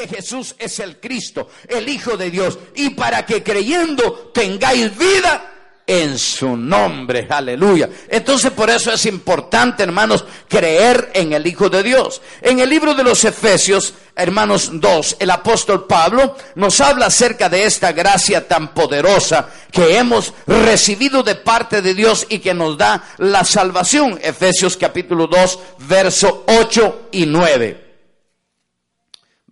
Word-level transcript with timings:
Que 0.01 0.15
Jesús 0.15 0.55
es 0.57 0.79
el 0.79 0.99
Cristo, 0.99 1.49
el 1.67 1.87
Hijo 1.87 2.17
de 2.17 2.31
Dios, 2.31 2.57
y 2.75 2.91
para 2.91 3.25
que 3.25 3.43
creyendo 3.43 4.31
tengáis 4.33 4.97
vida 4.97 5.47
en 5.85 6.17
su 6.17 6.55
nombre, 6.55 7.27
aleluya. 7.29 7.89
Entonces 8.07 8.51
por 8.51 8.69
eso 8.69 8.91
es 8.91 9.05
importante, 9.05 9.83
hermanos, 9.83 10.25
creer 10.47 11.11
en 11.13 11.33
el 11.33 11.45
Hijo 11.45 11.69
de 11.69 11.83
Dios. 11.83 12.21
En 12.41 12.59
el 12.59 12.69
libro 12.69 12.95
de 12.95 13.03
los 13.03 13.23
Efesios, 13.25 13.93
hermanos 14.15 14.69
2, 14.73 15.17
el 15.19 15.29
apóstol 15.29 15.85
Pablo 15.85 16.35
nos 16.55 16.79
habla 16.81 17.07
acerca 17.07 17.49
de 17.49 17.65
esta 17.65 17.91
gracia 17.91 18.47
tan 18.47 18.73
poderosa 18.73 19.49
que 19.71 19.97
hemos 19.97 20.33
recibido 20.47 21.23
de 21.23 21.35
parte 21.35 21.81
de 21.81 21.93
Dios 21.93 22.25
y 22.29 22.39
que 22.39 22.53
nos 22.53 22.77
da 22.77 23.03
la 23.17 23.43
salvación. 23.43 24.19
Efesios 24.23 24.77
capítulo 24.77 25.27
2, 25.27 25.59
verso 25.87 26.45
8 26.47 27.09
y 27.11 27.25
9. 27.25 27.90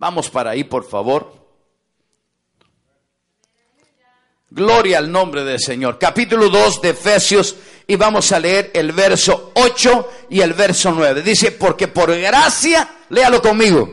Vamos 0.00 0.30
para 0.30 0.52
ahí, 0.52 0.64
por 0.64 0.88
favor. 0.88 1.30
Gloria 4.48 4.96
al 4.96 5.12
nombre 5.12 5.44
del 5.44 5.60
Señor. 5.60 5.98
Capítulo 5.98 6.48
2 6.48 6.80
de 6.80 6.88
Efesios 6.88 7.54
y 7.86 7.96
vamos 7.96 8.32
a 8.32 8.40
leer 8.40 8.70
el 8.72 8.92
verso 8.92 9.52
8 9.54 10.12
y 10.30 10.40
el 10.40 10.54
verso 10.54 10.90
9. 10.92 11.20
Dice, 11.20 11.52
porque 11.52 11.88
por 11.88 12.18
gracia, 12.18 12.88
léalo 13.10 13.42
conmigo, 13.42 13.92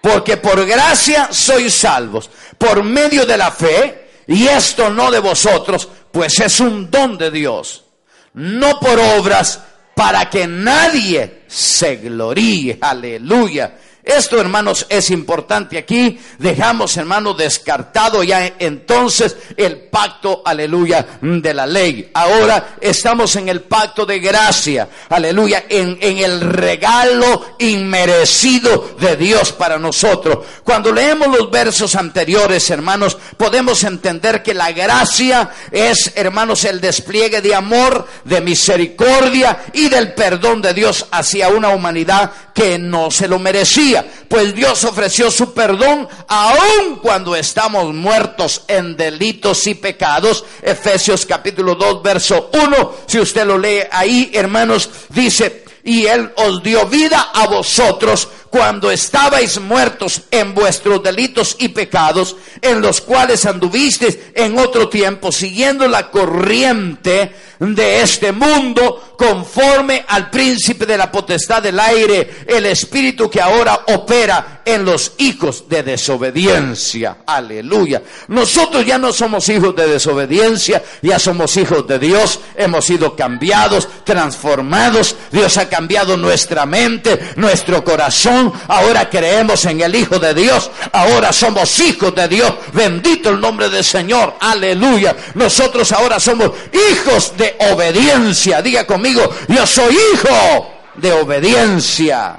porque 0.00 0.36
por 0.36 0.64
gracia 0.64 1.30
sois 1.32 1.74
salvos, 1.74 2.30
por 2.56 2.84
medio 2.84 3.26
de 3.26 3.36
la 3.36 3.50
fe, 3.50 4.08
y 4.28 4.46
esto 4.46 4.88
no 4.88 5.10
de 5.10 5.18
vosotros, 5.18 5.88
pues 6.12 6.38
es 6.38 6.60
un 6.60 6.88
don 6.92 7.18
de 7.18 7.32
Dios, 7.32 7.86
no 8.34 8.78
por 8.78 9.00
obras, 9.00 9.60
para 9.96 10.30
que 10.30 10.46
nadie 10.46 11.42
se 11.48 11.96
gloríe. 11.96 12.78
Aleluya. 12.80 13.74
Esto, 14.04 14.40
hermanos, 14.40 14.84
es 14.88 15.10
importante 15.10 15.78
aquí. 15.78 16.18
Dejamos, 16.38 16.96
hermanos, 16.96 17.36
descartado 17.36 18.24
ya 18.24 18.54
entonces 18.58 19.36
el 19.56 19.78
pacto, 19.82 20.42
aleluya, 20.44 21.06
de 21.20 21.54
la 21.54 21.66
ley. 21.68 22.10
Ahora 22.12 22.74
estamos 22.80 23.36
en 23.36 23.48
el 23.48 23.60
pacto 23.60 24.04
de 24.04 24.18
gracia, 24.18 24.88
aleluya, 25.08 25.66
en, 25.68 25.98
el 26.00 26.40
regalo 26.40 27.54
inmerecido 27.60 28.96
de 28.98 29.16
Dios 29.16 29.52
para 29.52 29.78
nosotros. 29.78 30.46
Cuando 30.64 30.90
leemos 30.90 31.28
los 31.28 31.48
versos 31.48 31.94
anteriores, 31.94 32.68
hermanos, 32.70 33.16
podemos 33.36 33.84
entender 33.84 34.42
que 34.42 34.52
la 34.52 34.72
gracia 34.72 35.48
es, 35.70 36.12
hermanos, 36.16 36.64
el 36.64 36.80
despliegue 36.80 37.40
de 37.40 37.54
amor, 37.54 38.08
de 38.24 38.40
misericordia 38.40 39.64
y 39.72 39.88
del 39.88 40.12
perdón 40.14 40.60
de 40.60 40.74
Dios 40.74 41.06
hacia 41.12 41.48
una 41.50 41.68
humanidad 41.68 42.32
que 42.52 42.78
no 42.78 43.10
se 43.10 43.28
lo 43.28 43.38
merecía 43.38 43.91
pues 44.28 44.54
Dios 44.54 44.84
ofreció 44.84 45.30
su 45.30 45.52
perdón 45.52 46.08
aun 46.28 46.96
cuando 47.02 47.36
estamos 47.36 47.92
muertos 47.94 48.62
en 48.68 48.96
delitos 48.96 49.66
y 49.66 49.74
pecados. 49.74 50.44
Efesios 50.62 51.26
capítulo 51.26 51.74
2, 51.74 52.02
verso 52.02 52.50
1, 52.52 52.94
si 53.06 53.18
usted 53.18 53.44
lo 53.46 53.58
lee 53.58 53.80
ahí, 53.90 54.30
hermanos, 54.34 54.88
dice, 55.08 55.64
y 55.84 56.06
Él 56.06 56.32
os 56.36 56.62
dio 56.62 56.86
vida 56.86 57.30
a 57.34 57.46
vosotros 57.46 58.28
cuando 58.52 58.90
estabais 58.90 59.58
muertos 59.58 60.24
en 60.30 60.54
vuestros 60.54 61.02
delitos 61.02 61.56
y 61.58 61.68
pecados, 61.68 62.36
en 62.60 62.82
los 62.82 63.00
cuales 63.00 63.46
anduvisteis 63.46 64.18
en 64.34 64.58
otro 64.58 64.90
tiempo, 64.90 65.32
siguiendo 65.32 65.88
la 65.88 66.10
corriente 66.10 67.32
de 67.58 68.02
este 68.02 68.30
mundo, 68.30 69.14
conforme 69.16 70.04
al 70.06 70.28
príncipe 70.28 70.84
de 70.84 70.98
la 70.98 71.10
potestad 71.10 71.62
del 71.62 71.78
aire, 71.78 72.44
el 72.46 72.66
espíritu 72.66 73.30
que 73.30 73.40
ahora 73.40 73.84
opera 73.86 74.62
en 74.64 74.84
los 74.84 75.12
hijos 75.18 75.68
de 75.68 75.82
desobediencia. 75.82 77.18
Aleluya. 77.26 78.02
Nosotros 78.28 78.84
ya 78.84 78.98
no 78.98 79.12
somos 79.12 79.48
hijos 79.48 79.74
de 79.76 79.86
desobediencia, 79.86 80.82
ya 81.02 81.18
somos 81.18 81.56
hijos 81.56 81.86
de 81.86 81.98
Dios, 81.98 82.40
hemos 82.56 82.84
sido 82.84 83.14
cambiados, 83.14 83.88
transformados, 84.04 85.14
Dios 85.30 85.56
ha 85.56 85.68
cambiado 85.68 86.16
nuestra 86.16 86.66
mente, 86.66 87.18
nuestro 87.36 87.84
corazón, 87.84 88.41
ahora 88.68 89.10
creemos 89.10 89.64
en 89.66 89.80
el 89.80 89.94
Hijo 89.94 90.18
de 90.18 90.34
Dios, 90.34 90.70
ahora 90.92 91.32
somos 91.32 91.78
hijos 91.80 92.14
de 92.14 92.28
Dios, 92.28 92.52
bendito 92.72 93.30
el 93.30 93.40
nombre 93.40 93.68
del 93.68 93.84
Señor, 93.84 94.34
aleluya. 94.40 95.16
Nosotros 95.34 95.92
ahora 95.92 96.18
somos 96.18 96.52
hijos 96.72 97.36
de 97.36 97.56
obediencia, 97.72 98.62
diga 98.62 98.86
conmigo, 98.86 99.28
yo 99.48 99.66
soy 99.66 99.94
hijo 99.94 100.72
de 100.94 101.12
obediencia. 101.12 102.38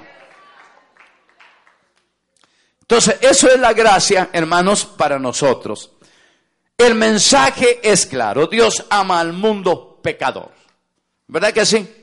Entonces, 2.81 3.16
eso 3.22 3.47
es 3.47 3.59
la 3.59 3.74
gracia, 3.74 4.30
hermanos, 4.34 4.86
para 4.86 5.18
nosotros. 5.18 5.92
El 6.78 6.96
mensaje 6.96 7.80
es 7.81 8.06
claro, 8.06 8.47
Dios 8.47 8.86
ama 8.90 9.19
al 9.19 9.34
mundo 9.34 10.00
pecador. 10.02 10.52
¿Verdad 11.28 11.53
que 11.53 11.66
sí? 11.66 12.03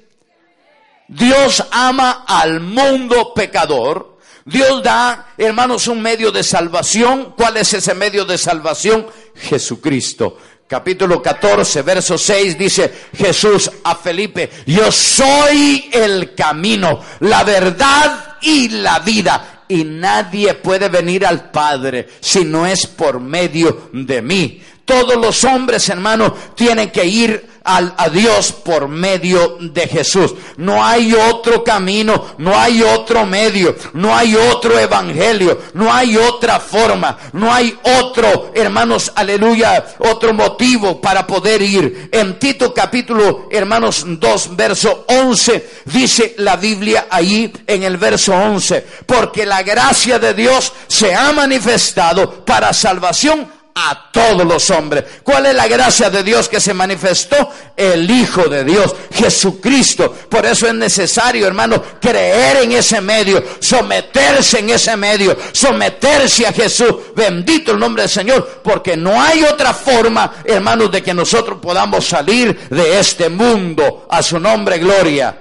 Dios 1.10 1.64
ama 1.72 2.24
al 2.24 2.60
mundo 2.60 3.34
pecador. 3.34 4.18
Dios 4.44 4.80
da, 4.80 5.32
hermanos, 5.36 5.88
un 5.88 6.00
medio 6.00 6.30
de 6.30 6.44
salvación. 6.44 7.34
¿Cuál 7.36 7.56
es 7.56 7.74
ese 7.74 7.94
medio 7.94 8.24
de 8.24 8.38
salvación? 8.38 9.06
Jesucristo. 9.34 10.38
Capítulo 10.68 11.20
14, 11.20 11.82
verso 11.82 12.16
6 12.16 12.56
dice 12.56 12.94
Jesús 13.12 13.68
a 13.82 13.96
Felipe, 13.96 14.48
yo 14.66 14.92
soy 14.92 15.90
el 15.92 16.32
camino, 16.36 17.00
la 17.18 17.42
verdad 17.42 18.36
y 18.40 18.68
la 18.68 19.00
vida. 19.00 19.64
Y 19.66 19.82
nadie 19.82 20.54
puede 20.54 20.88
venir 20.88 21.26
al 21.26 21.50
Padre 21.50 22.08
si 22.20 22.44
no 22.44 22.66
es 22.66 22.86
por 22.86 23.18
medio 23.18 23.90
de 23.92 24.22
mí. 24.22 24.62
Todos 24.84 25.16
los 25.16 25.42
hombres, 25.42 25.88
hermanos, 25.88 26.32
tienen 26.54 26.90
que 26.90 27.04
ir 27.04 27.49
a 27.76 28.08
Dios 28.08 28.52
por 28.52 28.88
medio 28.88 29.56
de 29.60 29.86
Jesús. 29.86 30.34
No 30.56 30.84
hay 30.84 31.14
otro 31.14 31.62
camino, 31.62 32.26
no 32.38 32.58
hay 32.58 32.82
otro 32.82 33.26
medio, 33.26 33.76
no 33.94 34.14
hay 34.14 34.34
otro 34.34 34.78
evangelio, 34.78 35.58
no 35.74 35.92
hay 35.92 36.16
otra 36.16 36.60
forma, 36.60 37.16
no 37.32 37.52
hay 37.52 37.78
otro, 38.00 38.52
hermanos, 38.54 39.12
aleluya, 39.14 39.96
otro 39.98 40.34
motivo 40.34 41.00
para 41.00 41.26
poder 41.26 41.62
ir. 41.62 42.08
En 42.12 42.38
Tito 42.38 42.74
capítulo, 42.74 43.48
hermanos 43.50 44.04
2, 44.06 44.56
verso 44.56 45.04
11, 45.08 45.68
dice 45.86 46.34
la 46.38 46.56
Biblia 46.56 47.06
ahí 47.10 47.52
en 47.66 47.82
el 47.82 47.96
verso 47.96 48.34
11, 48.34 48.86
porque 49.06 49.46
la 49.46 49.62
gracia 49.62 50.18
de 50.18 50.34
Dios 50.34 50.72
se 50.86 51.14
ha 51.14 51.32
manifestado 51.32 52.44
para 52.44 52.72
salvación 52.72 53.59
a 53.74 54.10
todos 54.10 54.44
los 54.44 54.70
hombres. 54.70 55.04
¿Cuál 55.22 55.46
es 55.46 55.54
la 55.54 55.68
gracia 55.68 56.10
de 56.10 56.22
Dios 56.22 56.48
que 56.48 56.60
se 56.60 56.74
manifestó? 56.74 57.50
El 57.76 58.10
Hijo 58.10 58.44
de 58.44 58.64
Dios, 58.64 58.94
Jesucristo. 59.12 60.12
Por 60.28 60.44
eso 60.46 60.66
es 60.66 60.74
necesario, 60.74 61.46
hermano, 61.46 61.82
creer 62.00 62.64
en 62.64 62.72
ese 62.72 63.00
medio, 63.00 63.42
someterse 63.60 64.60
en 64.60 64.70
ese 64.70 64.96
medio, 64.96 65.36
someterse 65.52 66.46
a 66.46 66.52
Jesús. 66.52 66.94
Bendito 67.14 67.72
el 67.72 67.78
nombre 67.78 68.02
del 68.02 68.10
Señor, 68.10 68.60
porque 68.62 68.96
no 68.96 69.20
hay 69.20 69.42
otra 69.44 69.72
forma, 69.72 70.34
hermanos, 70.44 70.90
de 70.90 71.02
que 71.02 71.14
nosotros 71.14 71.58
podamos 71.60 72.06
salir 72.06 72.68
de 72.68 72.98
este 72.98 73.28
mundo. 73.28 74.06
A 74.10 74.22
su 74.22 74.38
nombre, 74.38 74.78
gloria. 74.78 75.36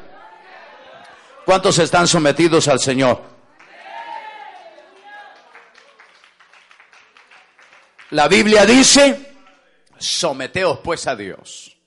¿Cuántos 1.45 1.80
están 1.80 2.07
sometidos 2.07 2.68
al 2.68 2.80
Señor? 2.80 3.29
La 8.11 8.27
Biblia 8.27 8.65
dice, 8.65 9.35
someteos 9.97 10.79
pues 10.79 11.06
a 11.07 11.15
Dios. 11.15 11.77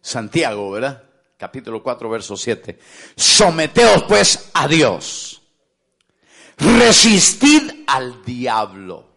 Santiago, 0.00 0.72
¿verdad? 0.72 1.02
Capítulo 1.36 1.82
4, 1.82 2.10
verso 2.10 2.36
7. 2.36 2.78
Someteos 3.16 4.02
pues 4.04 4.50
a 4.54 4.66
Dios. 4.66 5.42
Resistid 6.56 7.84
al 7.86 8.24
diablo. 8.24 9.08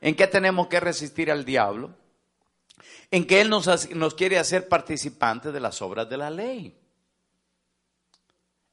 ¿En 0.00 0.14
qué 0.14 0.26
tenemos 0.26 0.66
que 0.66 0.80
resistir 0.80 1.30
al 1.30 1.44
diablo? 1.44 1.94
En 3.10 3.26
que 3.26 3.40
Él 3.40 3.48
nos, 3.48 3.90
nos 3.90 4.14
quiere 4.14 4.38
hacer 4.38 4.68
participantes 4.68 5.52
de 5.52 5.60
las 5.60 5.80
obras 5.82 6.08
de 6.08 6.16
la 6.16 6.30
ley. 6.30 6.76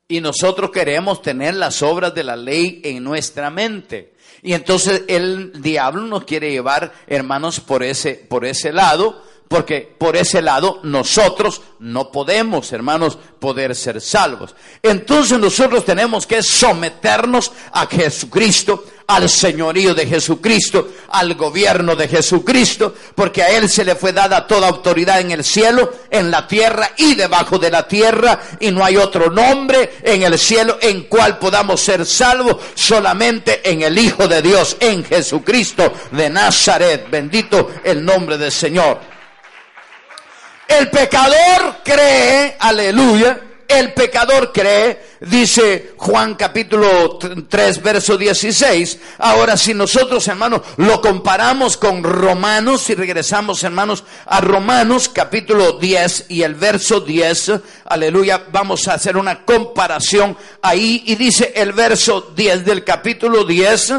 Y 0.08 0.20
nosotros 0.20 0.72
queremos 0.72 1.22
tener 1.22 1.54
las 1.54 1.82
obras 1.82 2.14
de 2.14 2.24
la 2.24 2.36
ley 2.36 2.82
en 2.84 3.04
nuestra 3.04 3.50
mente. 3.50 4.13
Y 4.44 4.54
entonces 4.54 5.04
el 5.08 5.62
diablo 5.62 6.02
nos 6.02 6.26
quiere 6.26 6.52
llevar, 6.52 6.94
hermanos, 7.08 7.62
por 7.62 7.82
ese, 7.82 8.16
por 8.16 8.46
ese 8.46 8.74
lado, 8.74 9.24
porque 9.48 9.94
por 9.98 10.16
ese 10.16 10.42
lado 10.42 10.80
nosotros 10.84 11.62
no 11.80 12.12
podemos, 12.12 12.72
hermanos, 12.72 13.18
poder 13.40 13.76
ser 13.76 14.02
salvos. 14.02 14.56
Entonces 14.82 15.38
nosotros 15.38 15.86
tenemos 15.86 16.26
que 16.26 16.42
someternos 16.42 17.52
a 17.72 17.86
Jesucristo, 17.86 18.86
al 19.08 19.30
señorío 19.30 19.94
de 19.94 20.08
Jesucristo, 20.08 20.90
al 21.10 21.36
gobierno 21.36 21.96
de 21.96 22.08
Jesucristo, 22.08 22.96
porque 23.16 23.44
a 23.44 23.50
Él 23.50 23.70
se 23.70 23.84
le 23.84 23.96
fue 23.96 24.14
dada 24.14 24.48
toda 24.48 24.70
autoridad 24.70 25.20
en 25.20 25.32
el 25.32 25.44
cielo, 25.44 25.92
en 26.10 26.32
la 26.32 26.48
tierra 26.48 26.92
y 26.98 27.16
debajo 27.16 27.60
de 27.60 27.70
la 27.70 27.88
tierra, 27.88 28.40
y 28.60 28.72
no 28.72 28.84
hay 28.84 28.98
otro 28.98 29.30
nombre 29.30 29.98
en 30.04 30.24
el 30.24 30.40
cielo 30.40 30.78
en 30.82 31.04
cual 31.04 31.38
podamos 31.38 31.82
ser 31.82 32.06
salvos, 32.06 32.58
solamente 32.76 33.70
en 33.70 33.82
el 33.82 33.98
Hijo 33.98 34.28
de 34.28 34.42
Dios, 34.42 34.78
en 34.80 35.04
Jesucristo 35.04 35.94
de 36.12 36.30
Nazaret. 36.30 37.08
Bendito 37.12 37.70
el 37.84 38.04
nombre 38.04 38.38
del 38.38 38.52
Señor. 38.52 39.13
El 40.68 40.90
pecador 40.90 41.78
cree, 41.84 42.56
aleluya, 42.60 43.40
el 43.68 43.94
pecador 43.94 44.52
cree, 44.54 45.02
dice 45.22 45.94
Juan 45.98 46.36
capítulo 46.36 47.18
3, 47.50 47.82
verso 47.82 48.18
16. 48.18 49.00
Ahora, 49.20 49.58
si 49.58 49.74
nosotros, 49.74 50.28
hermanos, 50.28 50.62
lo 50.78 51.02
comparamos 51.02 51.78
con 51.78 52.04
Romanos, 52.04 52.84
si 52.84 52.96
regresamos, 52.96 53.64
hermanos, 53.64 54.04
a 54.26 54.42
Romanos 54.42 55.10
capítulo 55.10 55.74
10 55.74 56.26
y 56.30 56.44
el 56.44 56.56
verso 56.56 57.02
10, 57.02 57.54
aleluya, 57.86 58.46
vamos 58.52 58.88
a 58.88 58.94
hacer 58.94 59.18
una 59.18 59.44
comparación 59.44 60.38
ahí 60.62 61.04
y 61.06 61.16
dice 61.16 61.54
el 61.56 61.74
verso 61.74 62.32
10 62.36 62.66
del 62.66 62.84
capítulo 62.84 63.44
10, 63.44 63.94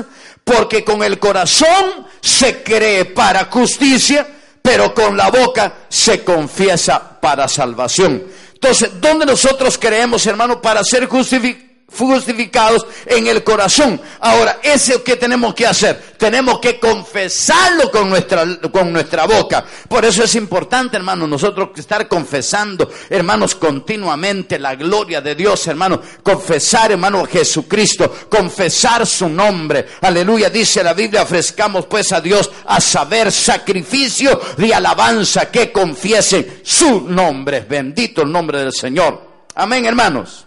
porque 0.44 0.84
con 0.84 1.02
el 1.02 1.18
corazón 1.18 2.06
se 2.20 2.62
cree 2.62 3.06
para 3.06 3.46
justicia 3.46 4.26
pero 4.64 4.94
con 4.94 5.14
la 5.14 5.30
boca 5.30 5.74
se 5.90 6.24
confiesa 6.24 7.20
para 7.20 7.46
salvación. 7.48 8.22
Entonces, 8.54 8.98
¿dónde 8.98 9.26
nosotros 9.26 9.76
creemos, 9.78 10.26
hermano, 10.26 10.62
para 10.62 10.82
ser 10.82 11.04
justificados? 11.04 11.63
Justificados 11.96 12.86
en 13.06 13.26
el 13.26 13.44
corazón. 13.44 14.00
Ahora, 14.20 14.58
¿eso 14.62 15.02
que 15.02 15.16
tenemos 15.16 15.54
que 15.54 15.66
hacer? 15.66 16.14
Tenemos 16.18 16.58
que 16.58 16.78
confesarlo 16.78 17.90
con 17.90 18.08
nuestra, 18.08 18.44
con 18.70 18.92
nuestra 18.92 19.26
boca. 19.26 19.64
Por 19.88 20.04
eso 20.04 20.24
es 20.24 20.34
importante, 20.34 20.96
hermano, 20.96 21.26
nosotros 21.26 21.70
estar 21.76 22.08
confesando, 22.08 22.90
hermanos, 23.10 23.54
continuamente 23.54 24.58
la 24.58 24.74
gloria 24.74 25.20
de 25.20 25.34
Dios, 25.34 25.66
hermano. 25.66 26.00
Confesar, 26.22 26.92
hermano, 26.92 27.26
Jesucristo. 27.26 28.12
Confesar 28.28 29.06
su 29.06 29.28
nombre. 29.28 29.86
Aleluya. 30.00 30.50
Dice 30.50 30.82
la 30.82 30.94
Biblia, 30.94 31.22
ofrezcamos 31.22 31.86
pues 31.86 32.12
a 32.12 32.20
Dios 32.20 32.50
a 32.66 32.80
saber 32.80 33.30
sacrificio 33.30 34.40
de 34.56 34.74
alabanza 34.74 35.50
que 35.50 35.70
confiesen 35.70 36.60
su 36.62 37.02
nombre. 37.02 37.60
Bendito 37.60 38.22
el 38.22 38.32
nombre 38.32 38.58
del 38.58 38.72
Señor. 38.72 39.34
Amén, 39.54 39.86
hermanos. 39.86 40.46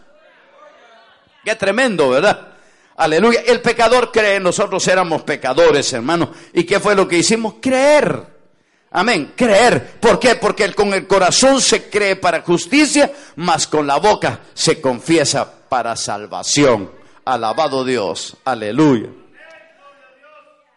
Qué 1.48 1.56
tremendo, 1.56 2.10
¿verdad? 2.10 2.46
Aleluya. 2.98 3.40
El 3.48 3.62
pecador 3.62 4.12
cree, 4.12 4.38
nosotros 4.38 4.86
éramos 4.86 5.22
pecadores, 5.22 5.94
hermano. 5.94 6.30
¿Y 6.52 6.66
qué 6.66 6.78
fue 6.82 6.94
lo 6.94 7.08
que 7.08 7.20
hicimos? 7.20 7.54
Creer. 7.62 8.22
Amén. 8.92 9.32
Creer. 9.34 9.94
¿Por 9.98 10.20
qué? 10.20 10.36
Porque 10.36 10.74
con 10.74 10.94
el 10.94 11.08
corazón 11.08 11.62
se 11.62 11.90
cree 11.90 12.18
para 12.18 12.42
justicia, 12.42 13.14
mas 13.38 13.66
con 13.66 13.88
la 13.88 13.96
boca 13.96 14.42
se 14.54 14.82
confiesa 14.82 15.50
para 15.70 15.96
salvación. 15.96 16.92
Alabado 17.24 17.86
Dios. 17.86 18.36
Aleluya. 18.44 19.08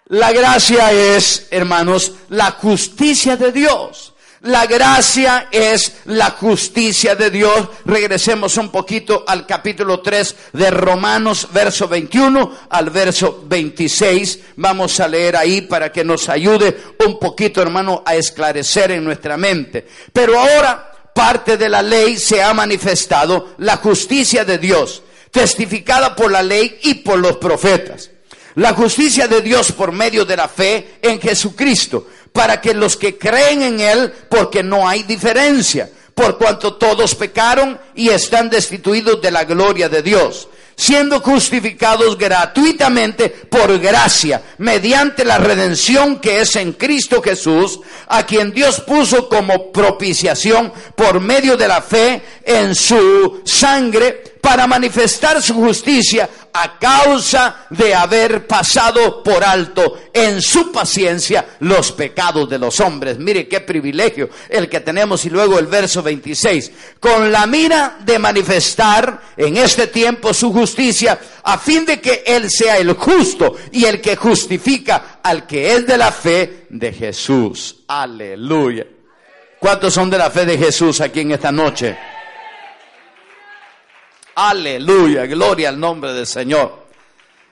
La 0.07 0.31
gracia 0.31 0.93
es, 0.93 1.49
hermanos, 1.51 2.13
la 2.29 2.53
justicia 2.53 3.37
de 3.37 3.51
Dios. 3.51 4.10
La 4.43 4.65
gracia 4.65 5.49
es 5.51 5.97
la 6.07 6.31
justicia 6.31 7.15
de 7.15 7.31
Dios. 7.31 7.69
Regresemos 7.85 8.57
un 8.57 8.71
poquito 8.71 9.23
al 9.27 9.47
capítulo 9.47 10.01
3 10.01 10.37
de 10.55 10.71
Romanos, 10.71 11.49
verso 11.53 11.87
21 11.87 12.51
al 12.71 12.89
verso 12.89 13.45
26. 13.47 14.39
Vamos 14.57 14.99
a 14.99 15.09
leer 15.09 15.37
ahí 15.37 15.61
para 15.61 15.93
que 15.93 16.05
nos 16.05 16.31
ayude 16.31 16.75
un 17.07 17.19
poquito, 17.19 17.61
hermano, 17.61 18.03
a 18.07 18.17
esclarecer 18.17 18.93
en 18.93 19.05
nuestra 19.05 19.37
mente. 19.37 19.87
Pero 20.11 20.41
ahora, 20.41 20.91
parte 21.15 21.59
de 21.59 21.69
la 21.69 21.83
ley 21.83 22.17
se 22.17 22.43
ha 22.43 22.55
manifestado 22.55 23.57
la 23.59 23.77
justicia 23.77 24.47
de 24.47 24.57
Dios, 24.57 25.03
testificada 25.31 26.17
por 26.17 26.33
la 26.33 26.43
ley 26.43 26.79
y 26.85 26.95
por 26.95 27.19
los 27.19 27.37
profetas. 27.37 28.09
La 28.55 28.73
justicia 28.73 29.29
de 29.29 29.43
Dios 29.43 29.71
por 29.71 29.93
medio 29.93 30.25
de 30.25 30.37
la 30.37 30.49
fe 30.49 30.99
en 31.03 31.21
Jesucristo 31.21 32.07
para 32.32 32.61
que 32.61 32.75
los 32.75 32.97
que 32.97 33.19
creen 33.19 33.62
en 33.62 33.81
Él, 33.81 34.12
porque 34.29 34.62
no 34.62 34.88
hay 34.88 35.03
diferencia, 35.03 35.91
por 36.15 36.38
cuanto 36.38 36.75
todos 36.75 37.15
pecaron 37.15 37.79
y 37.94 38.11
están 38.11 38.50
destituidos 38.50 39.21
de 39.23 39.31
la 39.31 39.44
gloria 39.44 39.88
de 39.88 40.03
Dios, 40.03 40.49
siendo 40.77 41.21
justificados 41.21 42.17
gratuitamente 42.17 43.29
por 43.29 43.79
gracia, 43.79 44.43
mediante 44.59 45.25
la 45.25 45.38
redención 45.38 46.21
que 46.21 46.41
es 46.41 46.56
en 46.56 46.73
Cristo 46.73 47.23
Jesús, 47.23 47.81
a 48.06 48.25
quien 48.25 48.53
Dios 48.53 48.81
puso 48.81 49.29
como 49.29 49.73
propiciación 49.73 50.73
por 50.94 51.21
medio 51.21 51.56
de 51.56 51.69
la 51.69 51.83
fe 51.83 52.23
en 52.44 52.75
su 52.75 53.43
sangre, 53.44 54.31
para 54.41 54.67
manifestar 54.67 55.43
su 55.43 55.55
justicia 55.55 56.29
a 56.52 56.79
causa 56.79 57.67
de 57.70 57.94
haber 57.94 58.47
pasado 58.47 59.23
por 59.23 59.44
alto 59.44 59.99
en 60.12 60.41
su 60.43 60.73
paciencia 60.73 61.56
los 61.61 61.93
pecados 61.93 62.49
de 62.49 62.58
los 62.58 62.81
hombres. 62.81 63.19
Mire 63.19 63.49
qué 63.49 63.61
privilegio 63.61 64.31
el 64.49 64.69
que 64.69 64.81
tenemos 64.81 65.25
y 65.25 65.31
luego 65.31 65.58
el 65.58 65.67
verso 65.67 66.02
26. 66.02 66.73
Con 66.99 67.31
la 67.31 67.47
mira 67.47 67.99
de 68.00 68.19
manifestar 68.19 69.20
en 69.37 69.56
este 69.56 69.87
tiempo 69.88 70.35
su 70.35 70.52
justicia 70.52 71.19
a 71.43 71.58
fin 71.58 71.85
de 71.85 72.00
que 72.00 72.23
Él 72.26 72.50
sea 72.50 72.79
el 72.79 72.93
justo 72.94 73.56
y 73.73 73.85
el 73.85 74.00
que 74.00 74.17
justifica 74.17 75.20
al 75.23 75.47
que 75.47 75.75
es 75.75 75.87
de 75.87 75.97
la 75.97 76.12
fe 76.12 76.67
de 76.69 76.93
Jesús. 76.93 77.76
Aleluya. 77.88 78.87
¿Cuántos 79.58 79.93
son 79.93 80.08
de 80.08 80.19
la 80.19 80.31
fe 80.31 80.47
de 80.47 80.56
Jesús 80.56 81.00
aquí 81.00 81.20
en 81.20 81.32
esta 81.32 81.52
noche? 81.52 81.97
Aleluya, 84.43 85.27
gloria 85.27 85.69
al 85.69 85.79
nombre 85.79 86.15
del 86.15 86.27
Señor. 86.27 86.87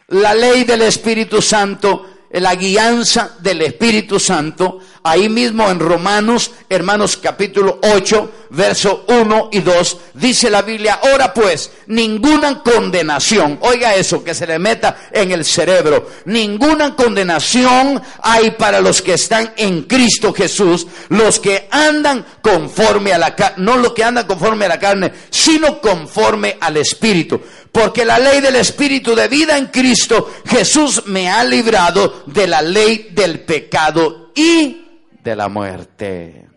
La 0.08 0.32
ley 0.32 0.64
del 0.64 0.80
Espíritu 0.80 1.42
Santo, 1.42 2.17
la 2.30 2.54
guianza 2.54 3.36
del 3.40 3.62
Espíritu 3.62 4.20
Santo, 4.20 4.80
ahí 5.02 5.28
mismo 5.28 5.70
en 5.70 5.78
Romanos, 5.78 6.50
hermanos 6.68 7.16
capítulo 7.16 7.80
8, 7.82 8.32
verso 8.50 9.04
1 9.08 9.48
y 9.52 9.60
2, 9.60 9.96
dice 10.14 10.50
la 10.50 10.62
Biblia, 10.62 11.00
ahora 11.02 11.32
pues, 11.32 11.70
ninguna 11.86 12.62
condenación, 12.62 13.58
oiga 13.62 13.94
eso, 13.94 14.22
que 14.22 14.34
se 14.34 14.46
le 14.46 14.58
meta 14.58 15.08
en 15.10 15.32
el 15.32 15.44
cerebro, 15.44 16.10
ninguna 16.26 16.94
condenación 16.94 18.00
hay 18.22 18.50
para 18.52 18.80
los 18.80 19.00
que 19.00 19.14
están 19.14 19.52
en 19.56 19.84
Cristo 19.84 20.34
Jesús, 20.34 20.86
los 21.08 21.38
que 21.38 21.66
andan 21.70 22.26
conforme 22.42 23.12
a 23.12 23.18
la 23.18 23.34
carne, 23.34 23.64
no 23.64 23.76
los 23.78 23.94
que 23.94 24.04
andan 24.04 24.26
conforme 24.26 24.66
a 24.66 24.68
la 24.68 24.78
carne, 24.78 25.12
sino 25.30 25.80
conforme 25.80 26.58
al 26.60 26.76
Espíritu. 26.76 27.40
Porque 27.72 28.04
la 28.04 28.18
ley 28.18 28.40
del 28.40 28.56
Espíritu 28.56 29.14
de 29.14 29.28
vida 29.28 29.56
en 29.56 29.66
Cristo, 29.66 30.32
Jesús 30.46 31.04
me 31.06 31.30
ha 31.30 31.44
librado 31.44 32.22
de 32.26 32.46
la 32.46 32.62
ley 32.62 33.08
del 33.12 33.40
pecado 33.40 34.32
y 34.34 34.86
de 35.22 35.36
la 35.36 35.48
muerte. 35.48 36.48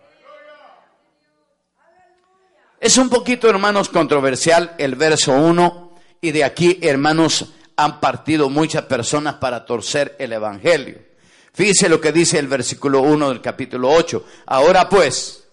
Es 2.80 2.98
un 2.98 3.10
poquito, 3.10 3.50
hermanos, 3.50 3.89
controversial 3.89 4.74
el 4.77 4.96
verso 4.96 5.34
1 5.34 5.96
y 6.22 6.32
de 6.32 6.44
aquí, 6.44 6.80
hermanos, 6.82 7.53
han 7.75 8.00
partido 8.00 8.50
muchas 8.50 8.84
personas 8.86 9.36
para 9.36 9.65
torcer 9.65 10.15
el 10.20 10.34
Evangelio. 10.34 11.00
Fíjese 11.53 11.89
lo 11.89 12.00
que 12.00 12.12
dice 12.12 12.39
el 12.39 12.48
versículo 12.48 13.01
1 13.01 13.30
del 13.30 13.41
capítulo 13.41 13.91
8. 13.91 14.25
Ahora 14.48 14.88
pues, 14.88 15.48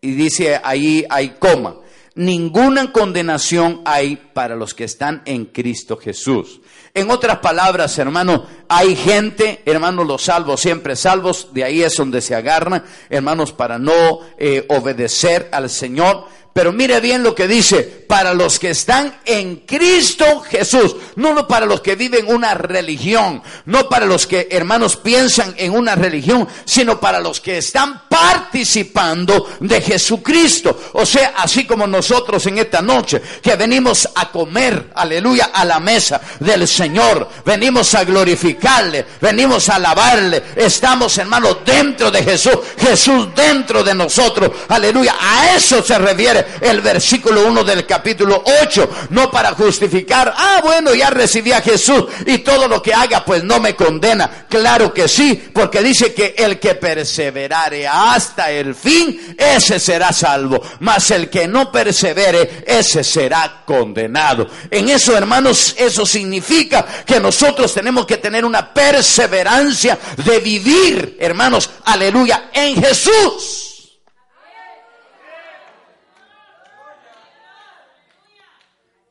y 0.00 0.12
dice 0.12 0.60
ahí 0.62 1.04
hay 1.08 1.30
coma, 1.38 1.76
ninguna 2.14 2.92
condenación 2.92 3.80
hay 3.84 4.16
para 4.16 4.56
los 4.56 4.74
que 4.74 4.84
están 4.84 5.22
en 5.24 5.46
Cristo 5.46 5.96
Jesús. 5.96 6.60
En 6.94 7.10
otras 7.10 7.38
palabras, 7.38 7.98
hermano, 7.98 8.44
hay 8.68 8.94
gente, 8.94 9.62
hermanos, 9.64 10.06
los 10.06 10.22
salvos 10.22 10.60
siempre 10.60 10.94
salvos, 10.94 11.48
de 11.54 11.64
ahí 11.64 11.82
es 11.82 11.96
donde 11.96 12.20
se 12.20 12.34
agarran, 12.34 12.84
hermanos, 13.08 13.52
para 13.52 13.78
no 13.78 14.20
eh, 14.36 14.66
obedecer 14.68 15.48
al 15.52 15.70
Señor. 15.70 16.26
Pero 16.52 16.72
mire 16.72 17.00
bien 17.00 17.22
lo 17.22 17.34
que 17.34 17.48
dice, 17.48 17.82
para 17.82 18.34
los 18.34 18.58
que 18.58 18.70
están 18.70 19.20
en 19.24 19.56
Cristo 19.66 20.40
Jesús, 20.40 20.96
no 21.16 21.48
para 21.48 21.64
los 21.64 21.80
que 21.80 21.96
viven 21.96 22.26
una 22.28 22.52
religión, 22.54 23.42
no 23.64 23.88
para 23.88 24.04
los 24.04 24.26
que 24.26 24.48
hermanos 24.50 24.96
piensan 24.96 25.54
en 25.56 25.72
una 25.72 25.94
religión, 25.94 26.46
sino 26.66 27.00
para 27.00 27.20
los 27.20 27.40
que 27.40 27.58
están 27.58 28.02
participando 28.08 29.48
de 29.60 29.80
Jesucristo. 29.80 30.90
O 30.92 31.06
sea, 31.06 31.34
así 31.38 31.64
como 31.64 31.86
nosotros 31.86 32.44
en 32.46 32.58
esta 32.58 32.82
noche, 32.82 33.22
que 33.42 33.56
venimos 33.56 34.06
a 34.14 34.30
comer, 34.30 34.90
aleluya, 34.94 35.50
a 35.52 35.64
la 35.64 35.80
mesa 35.80 36.20
del 36.38 36.68
Señor, 36.68 37.28
venimos 37.46 37.94
a 37.94 38.04
glorificarle, 38.04 39.06
venimos 39.22 39.70
a 39.70 39.76
alabarle, 39.76 40.42
estamos 40.56 41.16
hermanos 41.16 41.58
dentro 41.64 42.10
de 42.10 42.22
Jesús, 42.22 42.58
Jesús 42.76 43.34
dentro 43.34 43.82
de 43.82 43.94
nosotros, 43.94 44.50
aleluya, 44.68 45.16
a 45.18 45.56
eso 45.56 45.82
se 45.82 45.96
refiere 45.98 46.41
el 46.60 46.80
versículo 46.80 47.46
1 47.46 47.64
del 47.64 47.86
capítulo 47.86 48.42
8, 48.62 48.90
no 49.10 49.30
para 49.30 49.52
justificar, 49.52 50.32
ah, 50.36 50.60
bueno, 50.62 50.94
ya 50.94 51.10
recibí 51.10 51.52
a 51.52 51.60
Jesús 51.60 52.04
y 52.26 52.38
todo 52.38 52.68
lo 52.68 52.82
que 52.82 52.94
haga 52.94 53.24
pues 53.24 53.44
no 53.44 53.60
me 53.60 53.74
condena. 53.74 54.46
Claro 54.48 54.92
que 54.92 55.08
sí, 55.08 55.50
porque 55.52 55.82
dice 55.82 56.12
que 56.14 56.34
el 56.36 56.58
que 56.58 56.74
perseverare 56.74 57.86
hasta 57.86 58.50
el 58.50 58.74
fin, 58.74 59.34
ese 59.38 59.78
será 59.78 60.12
salvo, 60.12 60.62
mas 60.80 61.10
el 61.10 61.28
que 61.30 61.46
no 61.46 61.70
persevere, 61.70 62.64
ese 62.66 63.04
será 63.04 63.62
condenado. 63.64 64.48
En 64.70 64.88
eso, 64.88 65.16
hermanos, 65.16 65.74
eso 65.78 66.06
significa 66.06 66.84
que 67.06 67.20
nosotros 67.20 67.72
tenemos 67.72 68.06
que 68.06 68.18
tener 68.18 68.44
una 68.44 68.72
perseverancia 68.72 69.98
de 70.16 70.38
vivir, 70.40 71.16
hermanos, 71.18 71.70
aleluya, 71.84 72.50
en 72.52 72.82
Jesús. 72.82 73.61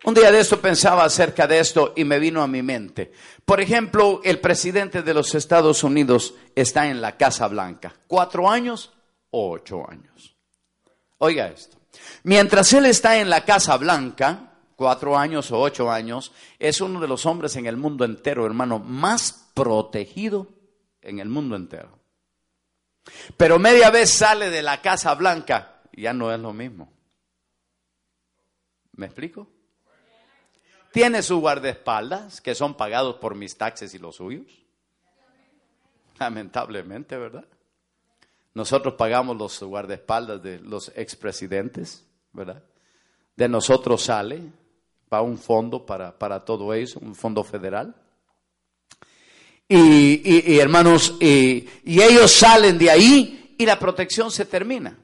Un 0.03 0.15
día 0.15 0.31
de 0.31 0.39
esto 0.39 0.59
pensaba 0.59 1.03
acerca 1.03 1.45
de 1.45 1.59
esto 1.59 1.93
y 1.95 2.03
me 2.03 2.17
vino 2.17 2.41
a 2.41 2.47
mi 2.47 2.63
mente. 2.63 3.11
Por 3.45 3.61
ejemplo, 3.61 4.19
el 4.23 4.39
presidente 4.39 5.03
de 5.03 5.13
los 5.13 5.35
Estados 5.35 5.83
Unidos 5.83 6.33
está 6.55 6.87
en 6.87 7.01
la 7.01 7.17
Casa 7.17 7.47
Blanca. 7.47 7.93
¿Cuatro 8.07 8.49
años 8.49 8.91
o 9.29 9.51
ocho 9.51 9.87
años? 9.87 10.35
Oiga 11.19 11.47
esto. 11.49 11.77
Mientras 12.23 12.73
él 12.73 12.87
está 12.87 13.19
en 13.19 13.29
la 13.29 13.45
Casa 13.45 13.77
Blanca, 13.77 14.53
cuatro 14.75 15.15
años 15.15 15.51
o 15.51 15.59
ocho 15.59 15.91
años, 15.91 16.31
es 16.57 16.81
uno 16.81 16.99
de 16.99 17.07
los 17.07 17.27
hombres 17.27 17.55
en 17.55 17.67
el 17.67 17.77
mundo 17.77 18.03
entero, 18.03 18.45
hermano, 18.47 18.79
más 18.79 19.51
protegido 19.53 20.47
en 21.01 21.19
el 21.19 21.29
mundo 21.29 21.55
entero. 21.55 21.99
Pero 23.37 23.59
media 23.59 23.91
vez 23.91 24.09
sale 24.09 24.49
de 24.49 24.63
la 24.63 24.81
Casa 24.81 25.13
Blanca 25.13 25.81
ya 25.93 26.13
no 26.13 26.33
es 26.33 26.39
lo 26.39 26.53
mismo. 26.53 26.91
¿Me 28.93 29.05
explico? 29.05 29.47
Tiene 30.91 31.23
sus 31.23 31.39
guardaespaldas, 31.39 32.41
que 32.41 32.53
son 32.53 32.75
pagados 32.75 33.15
por 33.15 33.35
mis 33.35 33.57
taxes 33.57 33.93
y 33.93 33.99
los 33.99 34.17
suyos. 34.17 34.47
Lamentablemente, 36.19 37.17
¿verdad? 37.17 37.45
Nosotros 38.53 38.95
pagamos 38.95 39.37
los 39.37 39.63
guardaespaldas 39.63 40.43
de 40.43 40.59
los 40.59 40.91
expresidentes, 40.95 42.05
¿verdad? 42.33 42.61
De 43.35 43.47
nosotros 43.47 44.03
sale 44.03 44.41
para 45.07 45.23
un 45.23 45.37
fondo 45.37 45.85
para, 45.85 46.17
para 46.17 46.43
todo 46.43 46.73
eso, 46.73 46.99
un 46.99 47.15
fondo 47.15 47.43
federal. 47.43 47.95
Y, 49.67 50.59
hermanos, 50.59 51.15
y, 51.21 51.65
y 51.85 52.01
ellos 52.01 52.29
salen 52.29 52.77
de 52.77 52.91
ahí 52.91 53.55
y 53.57 53.65
la 53.65 53.79
protección 53.79 54.29
se 54.29 54.45
termina. 54.45 54.97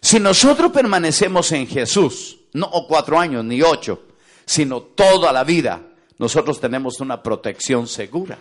Si 0.00 0.20
nosotros 0.20 0.70
permanecemos 0.70 1.50
en 1.50 1.66
Jesús, 1.66 2.38
no 2.52 2.66
o 2.66 2.86
cuatro 2.86 3.18
años 3.18 3.44
ni 3.44 3.60
ocho, 3.60 4.02
sino 4.46 4.82
toda 4.82 5.32
la 5.32 5.44
vida, 5.44 5.80
nosotros 6.18 6.60
tenemos 6.60 7.00
una 7.00 7.22
protección 7.22 7.86
segura. 7.86 8.38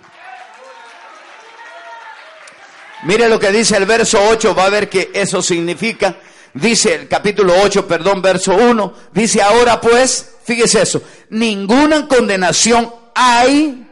Mire 3.03 3.27
lo 3.27 3.39
que 3.39 3.51
dice 3.51 3.75
el 3.75 3.85
verso 3.85 4.19
8, 4.29 4.55
va 4.55 4.65
a 4.65 4.69
ver 4.69 4.89
que 4.89 5.11
eso 5.13 5.41
significa. 5.41 6.15
Dice 6.53 6.93
el 6.93 7.07
capítulo 7.07 7.53
8, 7.61 7.87
perdón, 7.87 8.21
verso 8.21 8.55
1, 8.55 8.93
dice 9.11 9.41
ahora 9.41 9.81
pues, 9.81 10.35
fíjese 10.43 10.83
eso, 10.83 11.01
ninguna 11.29 12.07
condenación 12.07 12.93
hay 13.15 13.89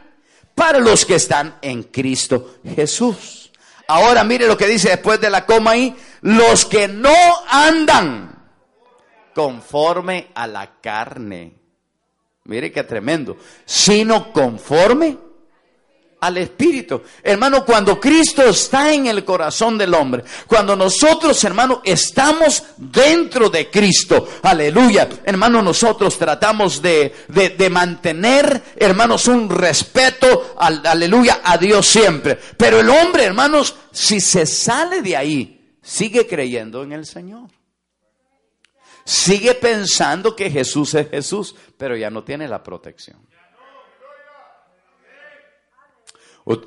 para 0.54 0.80
los 0.80 1.06
que 1.06 1.16
están 1.16 1.58
en 1.62 1.84
Cristo 1.84 2.60
Jesús. 2.64 3.52
Ahora 3.88 4.24
mire 4.24 4.48
lo 4.48 4.58
que 4.58 4.68
dice 4.68 4.90
después 4.90 5.20
de 5.20 5.32
la 5.32 5.46
coma 5.46 5.72
ahí, 5.72 5.96
los 6.22 6.66
que 6.66 6.88
no 6.88 7.14
andan 7.50 8.48
conforme 9.34 10.30
a 10.36 10.46
la 10.46 10.80
carne 10.80 11.61
Mire 12.46 12.72
qué 12.72 12.84
tremendo. 12.84 13.38
Sino 13.66 14.32
conforme 14.32 15.18
al 16.22 16.38
Espíritu. 16.38 17.02
Hermano, 17.24 17.66
cuando 17.66 18.00
Cristo 18.00 18.44
está 18.44 18.94
en 18.94 19.08
el 19.08 19.26
corazón 19.26 19.78
del 19.78 19.94
hombre, 19.94 20.24
cuando 20.46 20.76
nosotros, 20.76 21.44
hermano, 21.44 21.82
estamos 21.84 22.64
dentro 22.78 23.50
de 23.50 23.72
Cristo, 23.72 24.28
aleluya, 24.44 25.10
hermano, 25.24 25.64
nosotros 25.64 26.18
tratamos 26.18 26.80
de, 26.82 27.14
de, 27.28 27.70
mantener, 27.72 28.62
hermanos, 28.76 29.28
un 29.28 29.50
respeto, 29.50 30.56
aleluya, 30.60 31.42
a 31.44 31.58
Dios 31.58 31.88
siempre. 31.88 32.38
Pero 32.56 32.80
el 32.80 32.90
hombre, 32.90 33.24
hermanos, 33.24 33.76
si 33.92 34.20
se 34.20 34.46
sale 34.46 35.02
de 35.02 35.18
ahí, 35.18 35.76
sigue 35.82 36.28
creyendo 36.28 36.84
en 36.84 36.92
el 36.92 37.08
Señor 37.08 37.50
sigue 39.04 39.54
pensando 39.56 40.36
que 40.36 40.50
Jesús 40.50 40.94
es 40.94 41.10
Jesús, 41.10 41.56
pero 41.78 41.96
ya 41.96 42.10
no 42.10 42.24
tiene 42.24 42.48
la 42.48 42.64
protección. 42.64 43.32